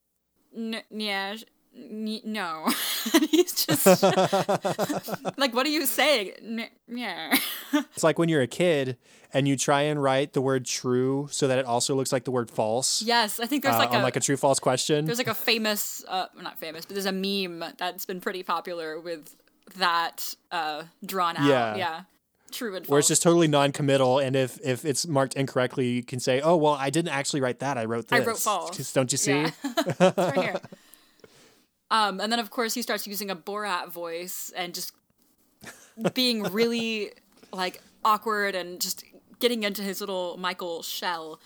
[0.55, 1.35] "N- yeah,
[1.75, 2.67] n- no.
[3.31, 3.85] he's just
[5.37, 6.31] like, what are you saying?
[6.41, 7.37] N- yeah.
[7.73, 8.97] It's like when you're a kid
[9.33, 12.31] and you try and write the word true so that it also looks like the
[12.31, 13.01] word false.
[13.01, 15.05] yes, I think there's uh, like a, like a true false question.
[15.05, 18.99] there's like a famous, uh, not famous, but there's a meme that's been pretty popular
[18.99, 19.35] with
[19.77, 21.45] that uh, drawn out.
[21.45, 21.75] Yeah.
[21.77, 22.01] Yeah.
[22.51, 22.89] True and false.
[22.89, 26.55] Where it's just totally non-committal, and if if it's marked incorrectly, you can say, "Oh,
[26.57, 27.77] well, I didn't actually write that.
[27.77, 28.77] I wrote this I this." wrote false.
[28.77, 29.31] Just don't you see?
[29.31, 29.51] Yeah.
[30.17, 30.61] Right here.
[31.91, 34.93] Um, and then of course he starts using a Borat voice and just
[36.13, 37.11] being really
[37.51, 39.03] like awkward and just
[39.41, 41.41] getting into his little Michael shell.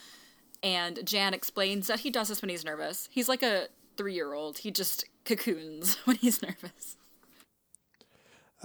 [0.61, 3.09] And Jan explains that he does this when he's nervous.
[3.11, 4.59] He's like a three-year-old.
[4.59, 6.95] He just cocoons when he's nervous.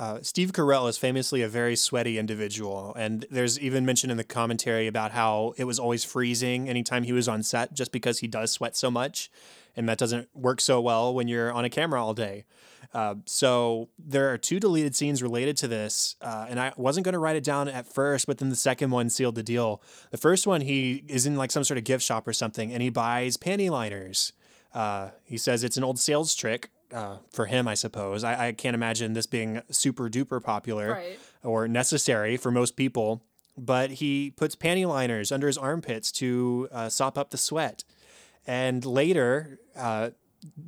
[0.01, 4.25] Uh, Steve Carell is famously a very sweaty individual, and there's even mention in the
[4.25, 8.27] commentary about how it was always freezing anytime he was on set, just because he
[8.27, 9.31] does sweat so much,
[9.77, 12.47] and that doesn't work so well when you're on a camera all day.
[12.95, 17.13] Uh, so there are two deleted scenes related to this, uh, and I wasn't going
[17.13, 19.83] to write it down at first, but then the second one sealed the deal.
[20.13, 22.83] The first one, he is in like some sort of gift shop or something, and
[22.83, 24.33] he buys panty liners.
[24.73, 28.25] Uh, he says it's an old sales trick uh, for him, I suppose.
[28.25, 31.19] I, I can't imagine this being super duper popular Right.
[31.43, 33.23] or necessary for most people.
[33.59, 37.85] But he puts panty liners under his armpits to uh, sop up the sweat.
[38.47, 40.11] And later, uh,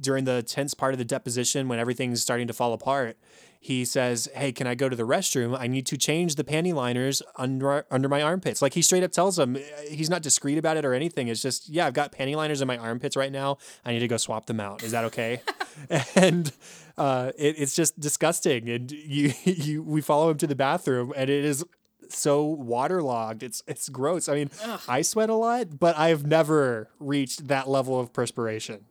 [0.00, 3.16] during the tense part of the deposition, when everything's starting to fall apart,
[3.64, 5.56] he says, "Hey, can I go to the restroom?
[5.56, 9.12] I need to change the panty liners under under my armpits." Like he straight up
[9.12, 9.56] tells him,
[9.88, 11.28] he's not discreet about it or anything.
[11.28, 13.58] It's just, "Yeah, I've got panty liners in my armpits right now.
[13.84, 14.82] I need to go swap them out.
[14.82, 15.42] Is that okay?"
[16.16, 16.52] and
[16.98, 18.68] uh, it, it's just disgusting.
[18.68, 21.64] And you you we follow him to the bathroom, and it is
[22.08, 23.44] so waterlogged.
[23.44, 24.28] It's it's gross.
[24.28, 24.50] I mean,
[24.88, 28.86] I sweat a lot, but I've never reached that level of perspiration.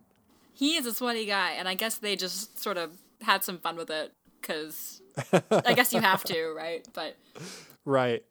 [0.54, 3.76] He is a sweaty guy, and I guess they just sort of had some fun
[3.76, 4.12] with it
[4.42, 5.00] because
[5.50, 6.86] I guess you have to, right?
[6.92, 7.16] But
[7.84, 8.24] Right.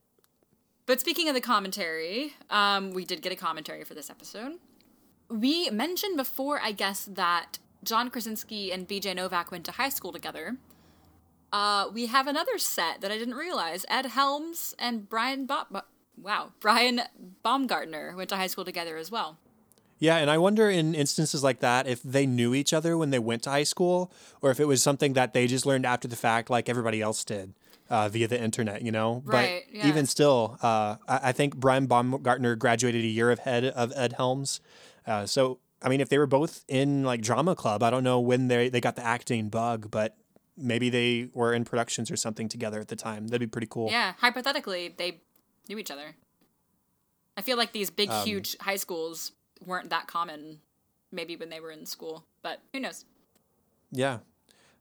[0.86, 4.60] But speaking of the commentary, um, we did get a commentary for this episode.
[5.30, 10.12] We mentioned before, I guess, that John Krasinski and BJ Novak went to high school
[10.12, 10.58] together.
[11.52, 13.86] Uh, we have another set that I didn't realize.
[13.90, 15.48] Ed Helms and Brian
[16.18, 17.02] wow, Brian
[17.44, 19.38] Baumgartner went to high school together as well.
[20.02, 23.20] Yeah, and I wonder in instances like that if they knew each other when they
[23.20, 26.16] went to high school, or if it was something that they just learned after the
[26.16, 27.54] fact, like everybody else did
[27.88, 28.82] uh, via the internet.
[28.82, 29.88] You know, Right, but yeah.
[29.88, 34.60] even still, uh, I, I think Brian Baumgartner graduated a year ahead of Ed Helms.
[35.06, 38.20] Uh, so, I mean, if they were both in like drama club, I don't know
[38.20, 40.18] when they they got the acting bug, but
[40.58, 43.28] maybe they were in productions or something together at the time.
[43.28, 43.92] That'd be pretty cool.
[43.92, 45.22] Yeah, hypothetically, they
[45.70, 46.16] knew each other.
[47.38, 49.32] I feel like these big, huge high schools
[49.66, 50.60] weren't that common,
[51.12, 53.06] maybe when they were in school, but who knows?
[53.92, 54.20] Yeah.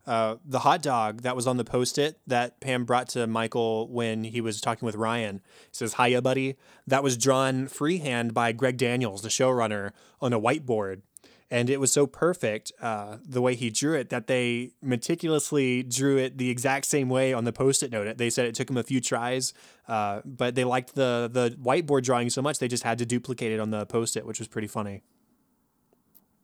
[0.07, 3.87] Uh, the hot dog that was on the post it that Pam brought to Michael
[3.89, 5.43] when he was talking with Ryan.
[5.73, 6.57] Says, Hiya, buddy.
[6.87, 11.03] That was drawn freehand by Greg Daniels, the showrunner, on a whiteboard.
[11.51, 16.17] And it was so perfect, uh, the way he drew it, that they meticulously drew
[16.17, 18.17] it the exact same way on the post it note.
[18.19, 19.53] They said it took them a few tries,
[19.89, 23.51] uh, but they liked the, the whiteboard drawing so much they just had to duplicate
[23.51, 25.03] it on the post it, which was pretty funny.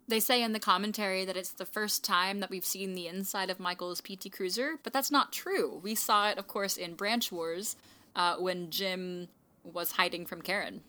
[0.09, 3.51] They say in the commentary that it's the first time that we've seen the inside
[3.51, 5.81] of Michael's PT Cruiser, but that's not true.
[5.83, 7.77] We saw it, of course, in Branch Wars
[8.15, 9.29] uh, when Jim
[9.65, 10.83] was hiding from Karen.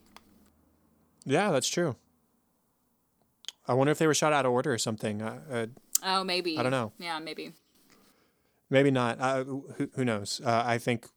[1.25, 1.95] Yeah, that's true.
[3.67, 5.21] I wonder if they were shot out of order or something.
[5.21, 5.65] Uh, uh,
[6.03, 6.57] Oh, maybe.
[6.57, 6.91] I don't know.
[6.99, 7.53] Yeah, maybe.
[8.69, 9.19] Maybe not.
[9.19, 10.41] Uh, who, who knows?
[10.43, 11.07] Uh, I think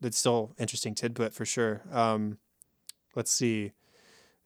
[0.00, 1.82] that's still interesting tidbit for sure.
[1.92, 2.38] Um,
[3.14, 3.72] let's see.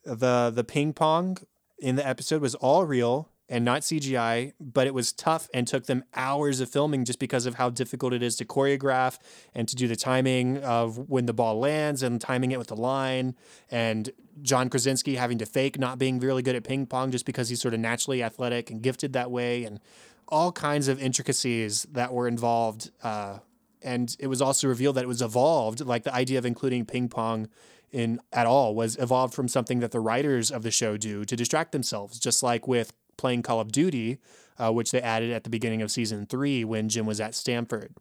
[0.05, 1.39] The the ping pong
[1.79, 5.87] in the episode was all real and not CGI, but it was tough and took
[5.87, 9.19] them hours of filming just because of how difficult it is to choreograph
[9.55, 12.77] and to do the timing of when the ball lands and timing it with the
[12.77, 13.35] line.
[13.71, 14.11] And
[14.43, 17.61] John Krasinski having to fake not being really good at ping pong just because he's
[17.61, 19.81] sort of naturally athletic and gifted that way, and
[20.29, 22.91] all kinds of intricacies that were involved.
[23.03, 23.39] Uh,
[23.83, 27.09] and it was also revealed that it was evolved, like the idea of including ping
[27.09, 27.49] pong
[27.91, 31.35] in at all was evolved from something that the writers of the show do to
[31.35, 34.19] distract themselves, just like with playing Call of Duty,
[34.59, 37.95] uh, which they added at the beginning of season three when Jim was at Stamford.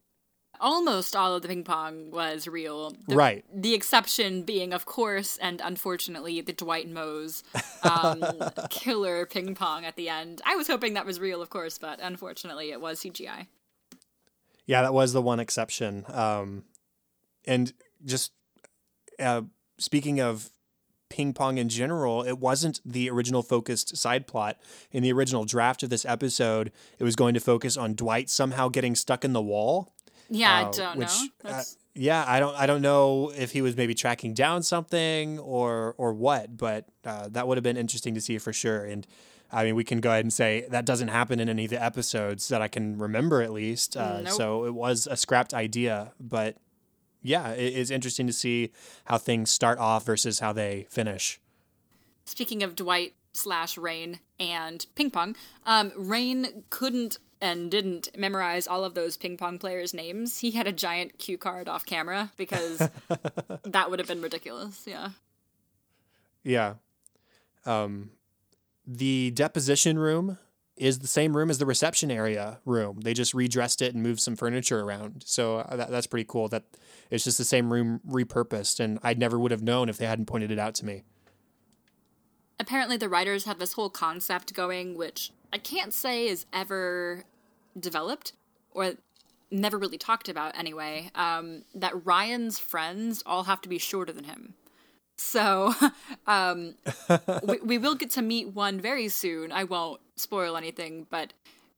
[0.60, 2.96] Almost all of the ping pong was real.
[3.08, 3.46] The, Right.
[3.54, 7.44] The exception being, of course, and unfortunately, the Dwight Mose
[7.84, 8.24] um,
[8.70, 10.42] killer ping pong at the end.
[10.46, 13.48] I was hoping that was real, of course, but unfortunately, it was CGI.
[14.66, 16.06] Yeah, that was the one exception.
[16.12, 16.64] Um,
[17.46, 17.72] and
[18.04, 18.32] just
[19.20, 19.44] uh,
[19.78, 20.50] speaking of
[21.10, 24.58] ping pong in general, it wasn't the original focused side plot.
[24.92, 28.70] In the original draft of this episode, it was going to focus on Dwight somehow
[28.70, 29.94] getting stuck in the wall.
[30.30, 31.50] Yeah, I uh, don't which, know.
[31.52, 31.64] uh,
[31.96, 36.14] yeah, I don't I don't know if he was maybe tracking down something or or
[36.14, 38.84] what, but uh, that would have been interesting to see for sure.
[38.86, 39.08] And
[39.52, 41.82] I mean, we can go ahead and say that doesn't happen in any of the
[41.82, 43.96] episodes that I can remember at least.
[43.96, 44.34] Uh, Nope.
[44.34, 46.58] So it was a scrapped idea, but
[47.28, 48.72] yeah, it is interesting to see
[49.06, 51.40] how things start off versus how they finish.
[52.26, 58.84] Speaking of Dwight slash Rainn and ping pong, um, Rainn couldn't and didn't memorize all
[58.84, 60.40] of those ping pong players' names.
[60.40, 62.78] He had a giant cue card off camera because
[63.64, 64.84] that would have been ridiculous.
[64.88, 65.10] Yeah.
[66.44, 66.76] Yeah.
[67.66, 68.12] Um,
[68.86, 70.38] the deposition room
[70.78, 73.00] is the same room as the reception area room.
[73.02, 75.24] They just redressed it and moved some furniture around.
[75.26, 76.64] So uh, that, that's pretty cool that
[77.10, 78.80] it's just the same room repurposed.
[78.80, 81.04] And I never would have known if they hadn't pointed it out to me.
[82.60, 87.24] apparently the writers have this whole concept going which i can't say is ever
[87.80, 88.34] developed
[88.72, 88.94] or
[89.52, 94.24] never really talked about anyway um, that ryan's friends all have to be shorter than
[94.26, 94.56] him
[95.18, 95.74] so
[96.28, 96.76] um,
[97.44, 101.34] we, we will get to meet one very soon i won't spoil anything but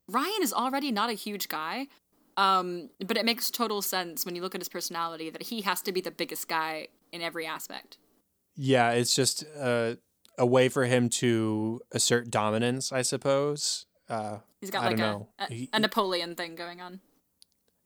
[0.08, 1.88] ryan is already not a huge guy
[2.38, 5.82] um, but it makes total sense when you look at his personality that he has
[5.82, 7.98] to be the biggest guy in every aspect
[8.56, 9.96] Yeah, it's just uh,
[10.38, 13.86] a way for him to assert dominance, I suppose.
[14.08, 15.28] Uh, he's got I like don't a, know.
[15.50, 17.02] a, a napoleon thing going on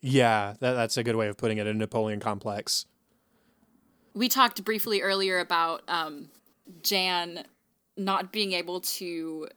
[0.05, 1.65] yeah, that, that's a good way of putting it.
[1.65, 2.85] A Napoleon complex.
[4.13, 6.29] We talked briefly earlier about um,
[6.81, 7.45] Jan
[7.97, 9.47] not being able to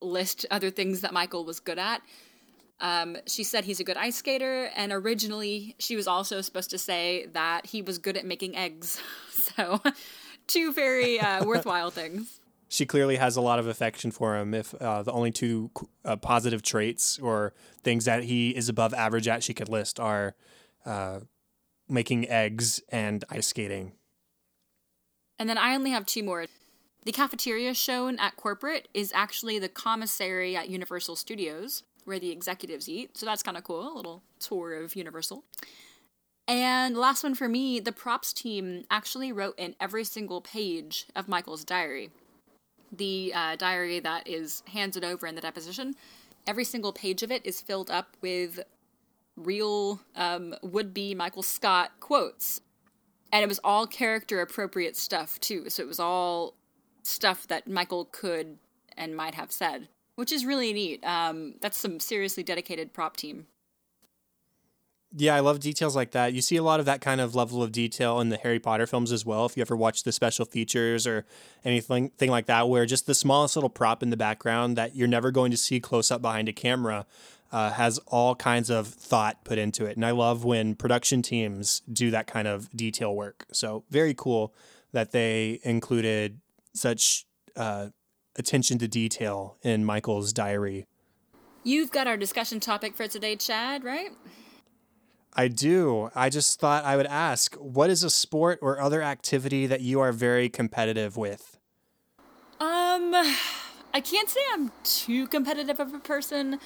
[0.00, 2.02] list other things that Michael was good at.
[2.80, 6.78] Um, she said he's a good ice skater, and originally she was also supposed to
[6.78, 9.00] say that he was good at making eggs.
[9.56, 9.82] So,
[10.46, 12.38] two very uh, worthwhile things.
[12.68, 14.54] she clearly has a lot of affection for him.
[14.54, 15.70] If uh, the only two
[16.04, 20.36] uh, positive traits or things that he is above average at she could list are
[20.86, 21.20] uh,
[21.92, 23.92] making eggs and ice skating.
[25.38, 26.46] And then I only have two more.
[27.04, 32.88] The cafeteria shown at corporate is actually the commissary at Universal Studios, where the executives
[32.88, 33.16] eat.
[33.16, 33.92] So that's kind of cool.
[33.92, 35.44] A little tour of Universal.
[36.48, 41.28] And last one for me the props team actually wrote in every single page of
[41.28, 42.10] Michael's diary.
[42.90, 45.94] The uh, diary that is handed over in the deposition,
[46.46, 48.60] every single page of it is filled up with
[49.36, 52.60] real um, would be Michael Scott quotes
[53.32, 56.54] and it was all character appropriate stuff too so it was all
[57.02, 58.58] stuff that michael could
[58.96, 63.46] and might have said which is really neat um, that's some seriously dedicated prop team
[65.14, 66.32] Yeah, I love details like that.
[66.32, 68.86] You see a lot of that kind of level of detail in the Harry Potter
[68.86, 69.44] films as well.
[69.44, 71.26] If you ever watch the special features or
[71.66, 75.06] anything thing like that, where just the smallest little prop in the background that you're
[75.06, 77.04] never going to see close up behind a camera
[77.52, 79.96] uh, has all kinds of thought put into it.
[79.96, 83.44] And I love when production teams do that kind of detail work.
[83.52, 84.54] So very cool
[84.92, 86.40] that they included
[86.74, 87.88] such uh,
[88.36, 90.86] attention to detail in Michael's diary.
[91.62, 94.10] you've got our discussion topic for today chad right
[95.34, 96.10] I do.
[96.14, 99.98] I just thought I would ask what is a sport or other activity that you
[100.00, 101.58] are very competitive with?
[102.60, 103.12] um
[103.94, 106.58] i can't say i'm too competitive of a person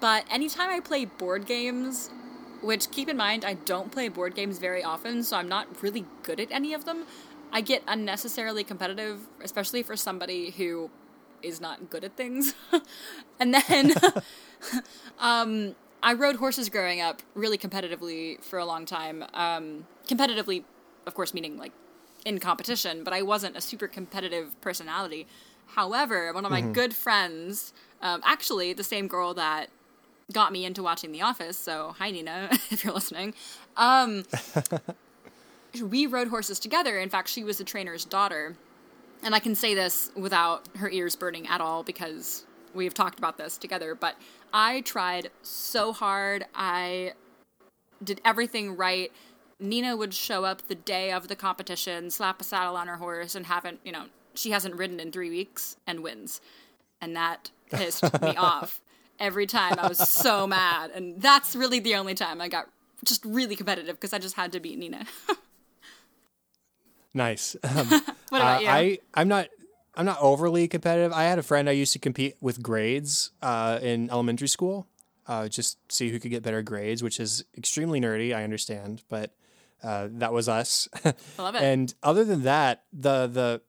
[0.00, 2.10] but anytime i play board games
[2.62, 6.04] which keep in mind i don't play board games very often so i'm not really
[6.22, 7.04] good at any of them
[7.52, 10.90] i get unnecessarily competitive especially for somebody who
[11.42, 12.54] is not good at things
[13.40, 13.92] and then
[15.18, 20.64] um i rode horses growing up really competitively for a long time um competitively
[21.06, 21.72] of course meaning like
[22.24, 25.26] in competition, but I wasn't a super competitive personality.
[25.68, 27.72] However, one of my good friends,
[28.02, 29.70] um, actually the same girl that
[30.30, 33.34] got me into watching The Office, so hi Nina, if you're listening,
[33.76, 34.24] um,
[35.82, 36.98] we rode horses together.
[36.98, 38.56] In fact, she was the trainer's daughter.
[39.22, 43.36] And I can say this without her ears burning at all because we've talked about
[43.36, 44.16] this together, but
[44.52, 46.46] I tried so hard.
[46.54, 47.12] I
[48.02, 49.12] did everything right.
[49.58, 53.34] Nina would show up the day of the competition, slap a saddle on her horse,
[53.34, 56.40] and haven't, you know, she hasn't ridden in three weeks and wins.
[57.00, 58.80] And that pissed me off
[59.20, 59.76] every time.
[59.78, 60.90] I was so mad.
[60.90, 62.68] And that's really the only time I got
[63.04, 65.06] just really competitive because I just had to beat Nina.
[67.12, 67.56] Nice.
[67.62, 67.88] Um,
[68.28, 68.68] what about uh, you?
[68.68, 69.48] I I'm not
[69.94, 71.12] I'm not overly competitive.
[71.12, 74.86] I had a friend I used to compete with grades uh, in elementary school,
[75.26, 78.34] uh, just see who could get better grades, which is extremely nerdy.
[78.34, 79.32] I understand, but
[79.82, 80.88] uh, that was us.
[81.04, 81.62] I love it.
[81.62, 83.62] and other than that, the the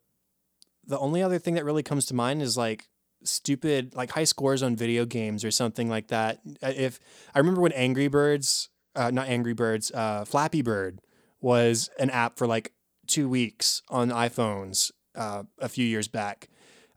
[0.86, 2.90] the only other thing that really comes to mind is like
[3.24, 6.40] stupid like high scores on video games or something like that.
[6.62, 7.00] If
[7.34, 11.02] I remember when Angry Birds, uh, not Angry Birds, uh, Flappy Bird
[11.40, 12.74] was an app for like
[13.08, 16.50] two weeks on iPhones uh, a few years back.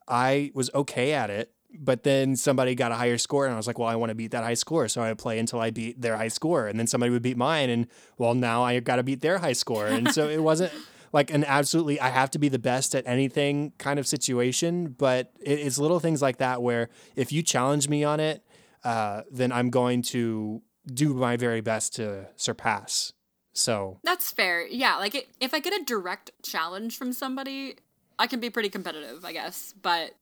[0.07, 3.67] I was okay at it, but then somebody got a higher score, and I was
[3.67, 5.71] like, well, I want to beat that high score, so I would play until I
[5.71, 7.87] beat their high score, and then somebody would beat mine, and
[8.19, 10.73] well, now I got to beat their high score, and so it wasn't
[11.15, 15.33] like an absolutely I have to be the best at anything kind of situation, but
[15.41, 18.45] it, it's little things like that where if you challenge me on it,
[18.83, 20.61] uh, then I'm going to
[20.93, 23.13] do my very best to surpass.
[23.53, 24.67] So That's fair.
[24.67, 27.77] Yeah, like it, if I get a direct challenge from somebody,
[28.19, 29.73] I can be pretty competitive, I guess.
[29.81, 30.17] But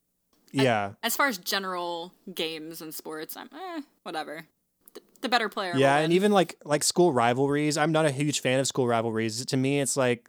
[0.52, 4.44] yeah, as far as general games and sports, I'm eh, whatever.
[5.22, 5.72] The better player.
[5.76, 7.78] yeah, and even like like school rivalries.
[7.78, 9.46] I'm not a huge fan of school rivalries.
[9.46, 10.28] To me, it's like,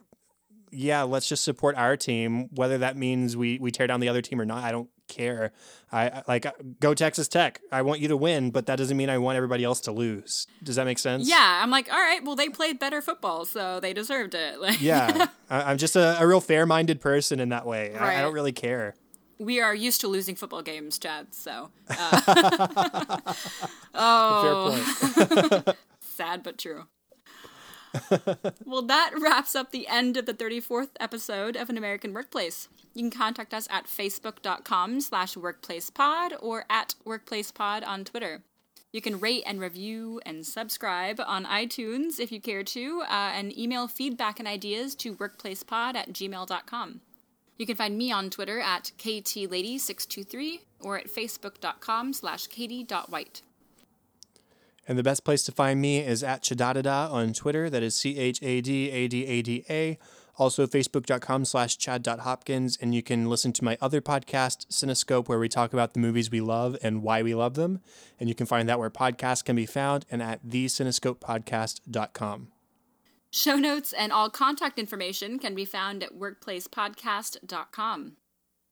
[0.74, 4.22] yeah, let's just support our team, whether that means we we tear down the other
[4.22, 4.62] team or not.
[4.64, 5.52] I don't care.
[5.92, 6.46] I I- like
[6.80, 7.60] go Texas Tech.
[7.72, 10.46] I want you to win, but that doesn't mean I want everybody else to lose.
[10.62, 11.28] Does that make sense?
[11.28, 14.60] yeah, I'm like, all right, well, they played better football, so they deserved it.
[14.64, 15.26] Like, yeah.
[15.50, 17.94] I, I'm just a, a real fair-minded person in that way.
[17.94, 18.94] I, I don't really care.
[19.38, 21.34] we are used to losing football games, Chad.
[21.34, 23.20] So, uh,
[23.94, 24.72] oh,
[25.28, 25.76] Fair point.
[26.00, 26.84] sad but true.
[28.64, 32.68] well, that wraps up the end of the 34th episode of An American Workplace.
[32.94, 38.42] You can contact us at facebook.com slash workplacepod or at workplacepod on Twitter.
[38.92, 43.56] You can rate and review and subscribe on iTunes if you care to, uh, and
[43.58, 47.00] email feedback and ideas to workplacepod at gmail.com.
[47.56, 53.42] You can find me on Twitter at ktlady623 or at facebook.com slash katie.white.
[54.86, 57.70] And the best place to find me is at Chadadada on Twitter.
[57.70, 59.98] That is C H A D A D A D A.
[60.36, 62.76] Also, facebook.com slash chad.hopkins.
[62.80, 66.28] And you can listen to my other podcast, Cinescope, where we talk about the movies
[66.30, 67.80] we love and why we love them.
[68.18, 72.48] And you can find that where podcasts can be found and at thecinescopepodcast.com.
[73.30, 78.16] Show notes and all contact information can be found at workplacepodcast.com.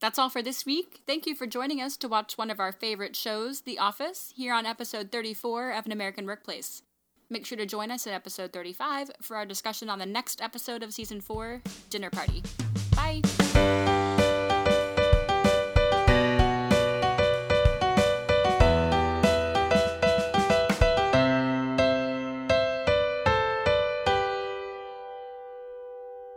[0.03, 1.03] That's all for this week.
[1.07, 4.53] Thank you for joining us to watch one of our favorite shows, The Office, here
[4.53, 6.82] on episode 34 of An American Workplace.
[7.30, 10.82] Make sure to join us at episode 35 for our discussion on the next episode
[10.82, 12.42] of season 4, Dinner Party.
[12.96, 13.22] Bye!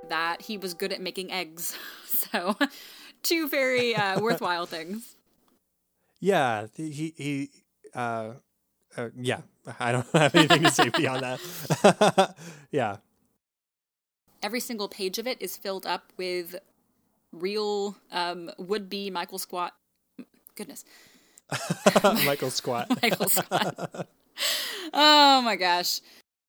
[0.07, 1.75] that he was good at making eggs.
[2.31, 2.55] So,
[3.25, 5.15] two very uh, worthwhile things.
[6.19, 7.49] Yeah, he, he,
[7.93, 8.31] uh,
[8.97, 9.41] uh, yeah,
[9.79, 12.35] I don't have anything to say beyond that.
[12.71, 12.97] yeah.
[14.41, 16.55] Every single page of it is filled up with
[17.31, 19.73] real um, would be Michael Squat.
[20.55, 20.85] Goodness,
[22.03, 22.87] Michael Squat.
[23.01, 24.07] Michael Squat.
[24.93, 25.99] oh my gosh.